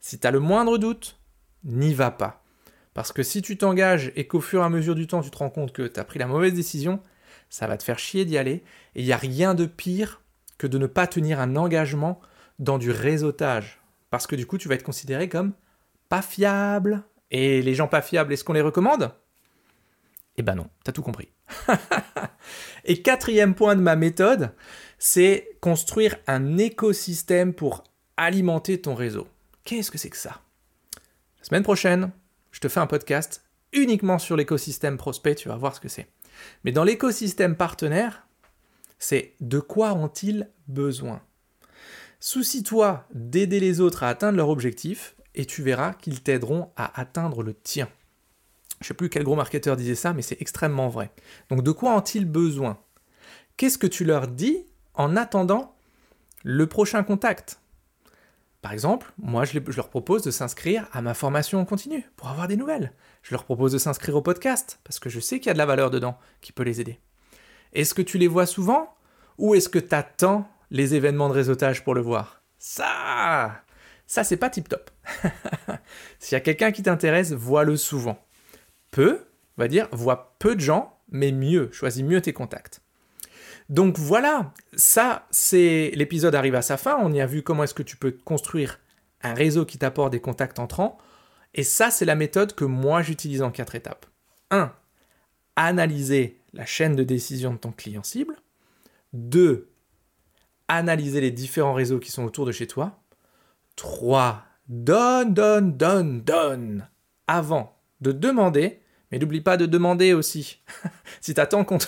Si 0.00 0.18
tu 0.18 0.26
as 0.26 0.30
le 0.30 0.40
moindre 0.40 0.78
doute, 0.78 1.18
n'y 1.64 1.94
va 1.94 2.10
pas. 2.10 2.42
Parce 2.94 3.12
que 3.12 3.22
si 3.22 3.42
tu 3.42 3.56
t'engages 3.56 4.12
et 4.16 4.26
qu'au 4.26 4.40
fur 4.40 4.62
et 4.62 4.64
à 4.64 4.68
mesure 4.68 4.94
du 4.94 5.06
temps 5.06 5.22
tu 5.22 5.30
te 5.30 5.38
rends 5.38 5.50
compte 5.50 5.72
que 5.72 5.86
tu 5.86 6.00
as 6.00 6.04
pris 6.04 6.18
la 6.18 6.26
mauvaise 6.26 6.54
décision, 6.54 7.00
ça 7.48 7.66
va 7.66 7.76
te 7.76 7.82
faire 7.82 7.98
chier 7.98 8.24
d'y 8.24 8.36
aller. 8.36 8.64
Et 8.94 9.02
il 9.02 9.04
n'y 9.04 9.12
a 9.12 9.16
rien 9.16 9.54
de 9.54 9.66
pire 9.66 10.22
que 10.58 10.66
de 10.66 10.78
ne 10.78 10.86
pas 10.86 11.06
tenir 11.06 11.40
un 11.40 11.56
engagement 11.56 12.20
dans 12.60 12.78
du 12.78 12.92
réseautage. 12.92 13.80
Parce 14.10 14.28
que 14.28 14.36
du 14.36 14.46
coup, 14.46 14.58
tu 14.58 14.68
vas 14.68 14.76
être 14.76 14.84
considéré 14.84 15.28
comme 15.28 15.54
pas 16.08 16.22
fiable. 16.22 17.02
Et 17.32 17.62
les 17.62 17.74
gens 17.74 17.88
pas 17.88 18.02
fiables, 18.02 18.32
est-ce 18.32 18.44
qu'on 18.44 18.52
les 18.52 18.60
recommande? 18.60 19.12
Eh 20.36 20.42
ben 20.42 20.54
non, 20.54 20.68
t'as 20.84 20.92
tout 20.92 21.02
compris. 21.02 21.28
et 22.84 23.02
quatrième 23.02 23.54
point 23.54 23.76
de 23.76 23.80
ma 23.80 23.96
méthode, 23.96 24.52
c'est 24.98 25.56
construire 25.60 26.16
un 26.26 26.58
écosystème 26.58 27.54
pour 27.54 27.84
alimenter 28.16 28.80
ton 28.80 28.94
réseau. 28.94 29.28
Qu'est-ce 29.64 29.90
que 29.90 29.98
c'est 29.98 30.10
que 30.10 30.16
ça? 30.16 30.40
La 31.38 31.44
semaine 31.44 31.62
prochaine, 31.62 32.10
je 32.52 32.60
te 32.60 32.68
fais 32.68 32.80
un 32.80 32.86
podcast 32.86 33.44
uniquement 33.72 34.18
sur 34.18 34.36
l'écosystème 34.36 34.96
prospect, 34.96 35.36
tu 35.36 35.48
vas 35.48 35.56
voir 35.56 35.74
ce 35.74 35.80
que 35.80 35.88
c'est. 35.88 36.08
Mais 36.64 36.72
dans 36.72 36.84
l'écosystème 36.84 37.56
partenaire, 37.56 38.26
c'est 38.98 39.34
de 39.40 39.60
quoi 39.60 39.94
ont-ils 39.94 40.50
besoin? 40.68 41.22
Soucie-toi 42.22 43.06
d'aider 43.14 43.60
les 43.60 43.80
autres 43.80 44.02
à 44.02 44.08
atteindre 44.08 44.36
leur 44.36 44.50
objectif 44.50 45.16
et 45.34 45.46
tu 45.46 45.62
verras 45.62 45.94
qu'ils 45.94 46.22
t'aideront 46.22 46.70
à 46.76 47.00
atteindre 47.00 47.42
le 47.42 47.54
tien. 47.54 47.88
Je 48.80 48.84
ne 48.84 48.88
sais 48.88 48.94
plus 48.94 49.08
quel 49.08 49.24
gros 49.24 49.36
marketeur 49.36 49.74
disait 49.74 49.94
ça, 49.94 50.12
mais 50.12 50.20
c'est 50.20 50.40
extrêmement 50.40 50.90
vrai. 50.90 51.12
Donc 51.48 51.62
de 51.62 51.70
quoi 51.70 51.96
ont-ils 51.96 52.26
besoin? 52.26 52.78
Qu'est-ce 53.56 53.78
que 53.78 53.86
tu 53.86 54.04
leur 54.04 54.28
dis 54.28 54.66
en 54.94 55.16
attendant 55.16 55.74
le 56.42 56.66
prochain 56.66 57.02
contact? 57.02 57.60
Par 58.60 58.72
exemple, 58.72 59.12
moi 59.16 59.46
je, 59.46 59.58
leur 59.58 59.88
propose 59.88 60.22
de 60.22 60.30
s'inscrire 60.30 60.88
à 60.92 61.00
ma 61.00 61.14
formation 61.14 61.58
en 61.58 61.64
continu 61.64 62.06
pour 62.16 62.28
avoir 62.28 62.48
des 62.48 62.56
nouvelles. 62.56 62.92
Je 63.22 63.32
leur 63.32 63.44
propose 63.44 63.72
de 63.72 63.78
s'inscrire 63.78 64.16
au 64.16 64.22
podcast 64.22 64.78
parce 64.84 64.98
que 64.98 65.08
je 65.08 65.20
sais 65.20 65.38
qu'il 65.38 65.46
y 65.46 65.50
a 65.50 65.54
de 65.54 65.58
la 65.58 65.64
valeur 65.64 65.90
dedans 65.90 66.18
qui 66.42 66.52
peut 66.52 66.64
les 66.64 66.82
aider. 66.82 67.00
Est-ce 67.72 67.94
que 67.94 68.02
tu 68.02 68.18
les 68.18 68.28
vois 68.28 68.44
souvent 68.44 68.94
ou 69.38 69.54
est-ce 69.54 69.70
que 69.70 69.78
tu 69.78 69.94
attends 69.94 70.46
les 70.70 70.94
événements 70.94 71.28
de 71.28 71.34
réseautage 71.34 71.84
pour 71.84 71.94
le 71.94 72.00
voir 72.00 72.42
Ça 72.58 73.62
ça, 74.10 74.24
c'est 74.24 74.36
pas 74.36 74.50
tip 74.50 74.68
top. 74.68 74.90
S'il 76.18 76.34
y 76.34 76.36
a 76.36 76.40
quelqu'un 76.40 76.72
qui 76.72 76.82
t'intéresse, 76.82 77.30
vois-le 77.30 77.76
souvent. 77.76 78.18
Peu, 78.90 79.20
on 79.56 79.62
va 79.62 79.68
dire, 79.68 79.86
vois 79.92 80.34
peu 80.40 80.56
de 80.56 80.60
gens, 80.60 80.98
mais 81.12 81.30
mieux. 81.30 81.70
Choisis 81.70 82.02
mieux 82.02 82.20
tes 82.20 82.32
contacts. 82.32 82.80
Donc 83.68 84.00
voilà, 84.00 84.52
ça, 84.72 85.28
c'est 85.30 85.92
l'épisode 85.94 86.34
arrive 86.34 86.56
à 86.56 86.62
sa 86.62 86.76
fin. 86.76 86.98
On 87.00 87.12
y 87.12 87.20
a 87.20 87.26
vu 87.26 87.44
comment 87.44 87.62
est-ce 87.62 87.72
que 87.72 87.84
tu 87.84 87.96
peux 87.96 88.10
construire 88.10 88.80
un 89.22 89.32
réseau 89.32 89.64
qui 89.64 89.78
t'apporte 89.78 90.10
des 90.10 90.20
contacts 90.20 90.58
entrants. 90.58 90.98
Et 91.54 91.62
ça, 91.62 91.92
c'est 91.92 92.04
la 92.04 92.16
méthode 92.16 92.56
que 92.56 92.64
moi 92.64 93.02
j'utilise 93.02 93.42
en 93.42 93.52
quatre 93.52 93.76
étapes. 93.76 94.06
1. 94.50 94.72
Analyser 95.54 96.40
la 96.52 96.66
chaîne 96.66 96.96
de 96.96 97.04
décision 97.04 97.52
de 97.52 97.58
ton 97.58 97.70
client 97.70 98.02
cible. 98.02 98.34
2. 99.12 99.69
Analyser 100.72 101.20
les 101.20 101.32
différents 101.32 101.74
réseaux 101.74 101.98
qui 101.98 102.12
sont 102.12 102.22
autour 102.22 102.46
de 102.46 102.52
chez 102.52 102.68
toi. 102.68 103.02
3. 103.74 104.44
Donne, 104.68 105.34
donne, 105.34 105.76
donne, 105.76 106.22
donne. 106.22 106.88
Avant 107.26 107.76
de 108.00 108.12
demander, 108.12 108.80
mais 109.10 109.18
n'oublie 109.18 109.40
pas 109.40 109.56
de 109.56 109.66
demander 109.66 110.12
aussi. 110.12 110.62
si 111.20 111.34
tu 111.34 111.40
attends 111.40 111.64
qu'on 111.64 111.78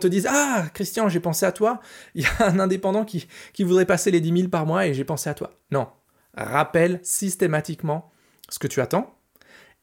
te, 0.00 0.08
dise 0.08 0.26
Ah, 0.28 0.64
Christian, 0.74 1.08
j'ai 1.08 1.20
pensé 1.20 1.46
à 1.46 1.52
toi, 1.52 1.78
il 2.16 2.24
y 2.24 2.26
a 2.26 2.48
un 2.48 2.58
indépendant 2.58 3.04
qui, 3.04 3.28
qui 3.52 3.62
voudrait 3.62 3.86
passer 3.86 4.10
les 4.10 4.20
10 4.20 4.36
000 4.36 4.48
par 4.48 4.66
mois 4.66 4.88
et 4.88 4.92
j'ai 4.94 5.04
pensé 5.04 5.30
à 5.30 5.34
toi. 5.34 5.52
Non. 5.70 5.86
Rappelle 6.34 6.98
systématiquement 7.04 8.10
ce 8.48 8.58
que 8.58 8.66
tu 8.66 8.80
attends. 8.80 9.16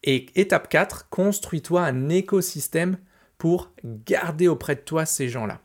Et 0.02 0.26
étape 0.38 0.68
4, 0.68 1.08
construis-toi 1.08 1.82
un 1.82 2.10
écosystème 2.10 2.98
pour 3.38 3.72
garder 3.82 4.48
auprès 4.48 4.74
de 4.74 4.82
toi 4.82 5.06
ces 5.06 5.30
gens-là. 5.30 5.63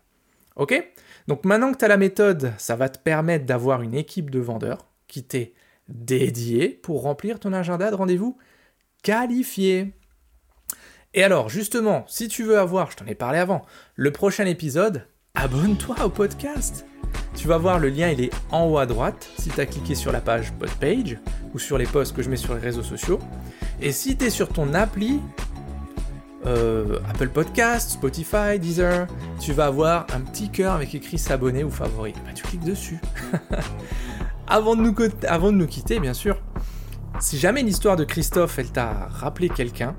Ok? 0.55 0.83
Donc 1.27 1.45
maintenant 1.45 1.71
que 1.71 1.77
tu 1.77 1.85
as 1.85 1.89
la 1.89 1.97
méthode, 1.97 2.53
ça 2.57 2.75
va 2.75 2.89
te 2.89 2.99
permettre 2.99 3.45
d'avoir 3.45 3.81
une 3.81 3.93
équipe 3.93 4.29
de 4.29 4.39
vendeurs 4.39 4.87
qui 5.07 5.23
t'est 5.23 5.53
dédié 5.87 6.69
pour 6.69 7.01
remplir 7.01 7.39
ton 7.39 7.53
agenda 7.53 7.89
de 7.89 7.95
rendez-vous 7.95 8.37
qualifié. 9.03 9.93
Et 11.13 11.23
alors, 11.23 11.49
justement, 11.49 12.03
si 12.07 12.27
tu 12.27 12.43
veux 12.43 12.59
avoir, 12.59 12.91
je 12.91 12.97
t'en 12.97 13.07
ai 13.07 13.15
parlé 13.15 13.39
avant, 13.39 13.65
le 13.95 14.11
prochain 14.11 14.45
épisode, 14.45 15.07
abonne-toi 15.33 15.95
au 16.03 16.09
podcast. 16.09 16.85
Tu 17.35 17.47
vas 17.47 17.57
voir, 17.57 17.79
le 17.79 17.89
lien 17.89 18.09
il 18.09 18.21
est 18.21 18.33
en 18.51 18.67
haut 18.67 18.77
à 18.77 18.85
droite 18.85 19.29
si 19.39 19.49
tu 19.49 19.59
as 19.59 19.65
cliqué 19.65 19.95
sur 19.95 20.11
la 20.11 20.21
page 20.21 20.51
Podpage 20.53 21.17
ou 21.53 21.59
sur 21.59 21.77
les 21.77 21.85
posts 21.85 22.15
que 22.15 22.21
je 22.21 22.29
mets 22.29 22.35
sur 22.35 22.53
les 22.53 22.59
réseaux 22.59 22.83
sociaux. 22.83 23.19
Et 23.81 23.91
si 23.91 24.17
tu 24.17 24.25
es 24.25 24.29
sur 24.29 24.49
ton 24.49 24.73
appli, 24.73 25.19
euh, 26.45 26.99
Apple 27.09 27.29
Podcast, 27.29 27.91
Spotify, 27.91 28.59
Deezer, 28.59 29.07
tu 29.39 29.53
vas 29.53 29.65
avoir 29.65 30.07
un 30.13 30.21
petit 30.21 30.49
cœur 30.49 30.73
avec 30.73 30.95
écrit 30.95 31.17
s'abonner 31.17 31.63
ou 31.63 31.69
favori. 31.69 32.13
Bah, 32.25 32.31
tu 32.33 32.43
cliques 32.43 32.63
dessus. 32.63 32.99
Avant 34.47 34.75
de, 34.75 34.81
nous, 34.81 34.95
avant 35.27 35.51
de 35.51 35.57
nous 35.57 35.67
quitter, 35.67 35.99
bien 35.99 36.15
sûr, 36.15 36.41
si 37.19 37.37
jamais 37.37 37.61
l'histoire 37.61 37.95
de 37.95 38.03
Christophe, 38.03 38.57
elle 38.57 38.71
t'a 38.71 39.07
rappelé 39.11 39.47
quelqu'un, 39.47 39.95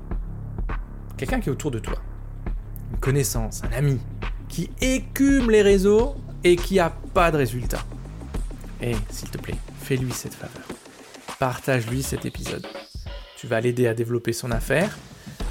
quelqu'un 1.15 1.39
qui 1.39 1.47
est 1.47 1.51
autour 1.53 1.71
de 1.71 1.79
toi, 1.79 1.95
une 2.91 2.99
connaissance, 2.99 3.61
un 3.63 3.71
ami, 3.77 4.01
qui 4.49 4.69
écume 4.81 5.49
les 5.49 5.61
réseaux 5.61 6.15
et 6.43 6.57
qui 6.57 6.81
a 6.81 6.89
pas 7.13 7.31
de 7.31 7.37
résultat, 7.37 7.79
eh, 8.81 8.97
s'il 9.09 9.29
te 9.29 9.37
plaît, 9.37 9.55
fais-lui 9.79 10.11
cette 10.11 10.33
faveur. 10.33 10.65
Partage-lui 11.39 12.03
cet 12.03 12.25
épisode. 12.25 12.67
Tu 13.37 13.47
vas 13.47 13.61
l'aider 13.61 13.87
à 13.87 13.93
développer 13.93 14.33
son 14.33 14.51
affaire, 14.51 14.97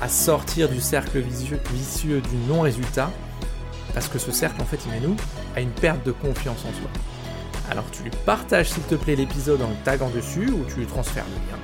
à 0.01 0.09
sortir 0.09 0.69
du 0.69 0.81
cercle 0.81 1.19
vicieux, 1.19 2.21
du 2.21 2.37
non-résultat, 2.49 3.11
parce 3.95 4.09
que 4.09 4.19
ce 4.19 4.33
cercle, 4.33 4.61
en 4.63 4.65
fait, 4.65 4.79
il 4.87 4.93
mène 4.93 5.11
nous 5.11 5.17
à 5.57 5.61
une 5.61 5.71
perte 5.71 6.05
de 6.07 6.13
confiance 6.13 6.61
en 6.61 6.73
soi. 6.73 6.91
Alors 7.71 7.85
tu 7.93 8.03
lui 8.03 8.11
partages 8.27 8.71
s'il 8.71 8.83
te 8.83 8.97
plaît 8.97 9.15
l'épisode 9.15 9.63
en 9.63 9.69
le 9.69 9.77
taguant 9.85 10.11
dessus 10.11 10.51
ou 10.51 10.65
tu 10.69 10.81
lui 10.81 10.87
transfères 10.87 11.25
le 11.27 11.35
lien. 11.35 11.59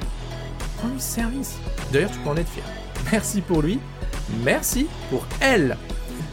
Rends-lui 0.81 1.01
service. 1.01 1.55
D'ailleurs 1.93 2.13
tu 2.13 2.19
peux 2.21 2.31
en 2.31 2.37
être 2.37 2.49
fier. 2.49 2.65
Merci 3.11 3.41
pour 3.41 3.61
lui. 3.61 3.81
Merci 4.45 4.87
pour 5.11 5.27
elle. 5.41 5.77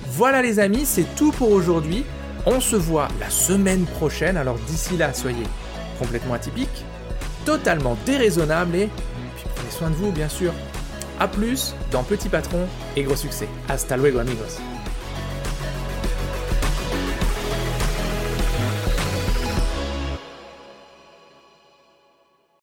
Voilà 0.09 0.43
les 0.43 0.59
amis, 0.59 0.85
c'est 0.85 1.15
tout 1.15 1.31
pour 1.31 1.51
aujourd'hui. 1.51 2.05
On 2.45 2.59
se 2.59 2.75
voit 2.75 3.07
la 3.19 3.31
semaine 3.31 3.85
prochaine. 3.85 4.37
Alors 4.37 4.59
d'ici 4.67 4.95
là, 4.95 5.11
soyez 5.13 5.43
complètement 5.97 6.35
atypiques, 6.35 6.85
totalement 7.45 7.97
déraisonnables 8.05 8.75
et 8.75 8.89
puis 9.37 9.45
prenez 9.55 9.71
soin 9.71 9.89
de 9.89 9.95
vous 9.95 10.11
bien 10.11 10.29
sûr. 10.29 10.53
A 11.19 11.27
plus 11.27 11.73
dans 11.91 12.03
Petit 12.03 12.29
Patron 12.29 12.67
et 12.95 13.03
gros 13.03 13.15
succès. 13.15 13.47
Hasta 13.69 13.97
luego 13.97 14.19
amigos. 14.19 14.72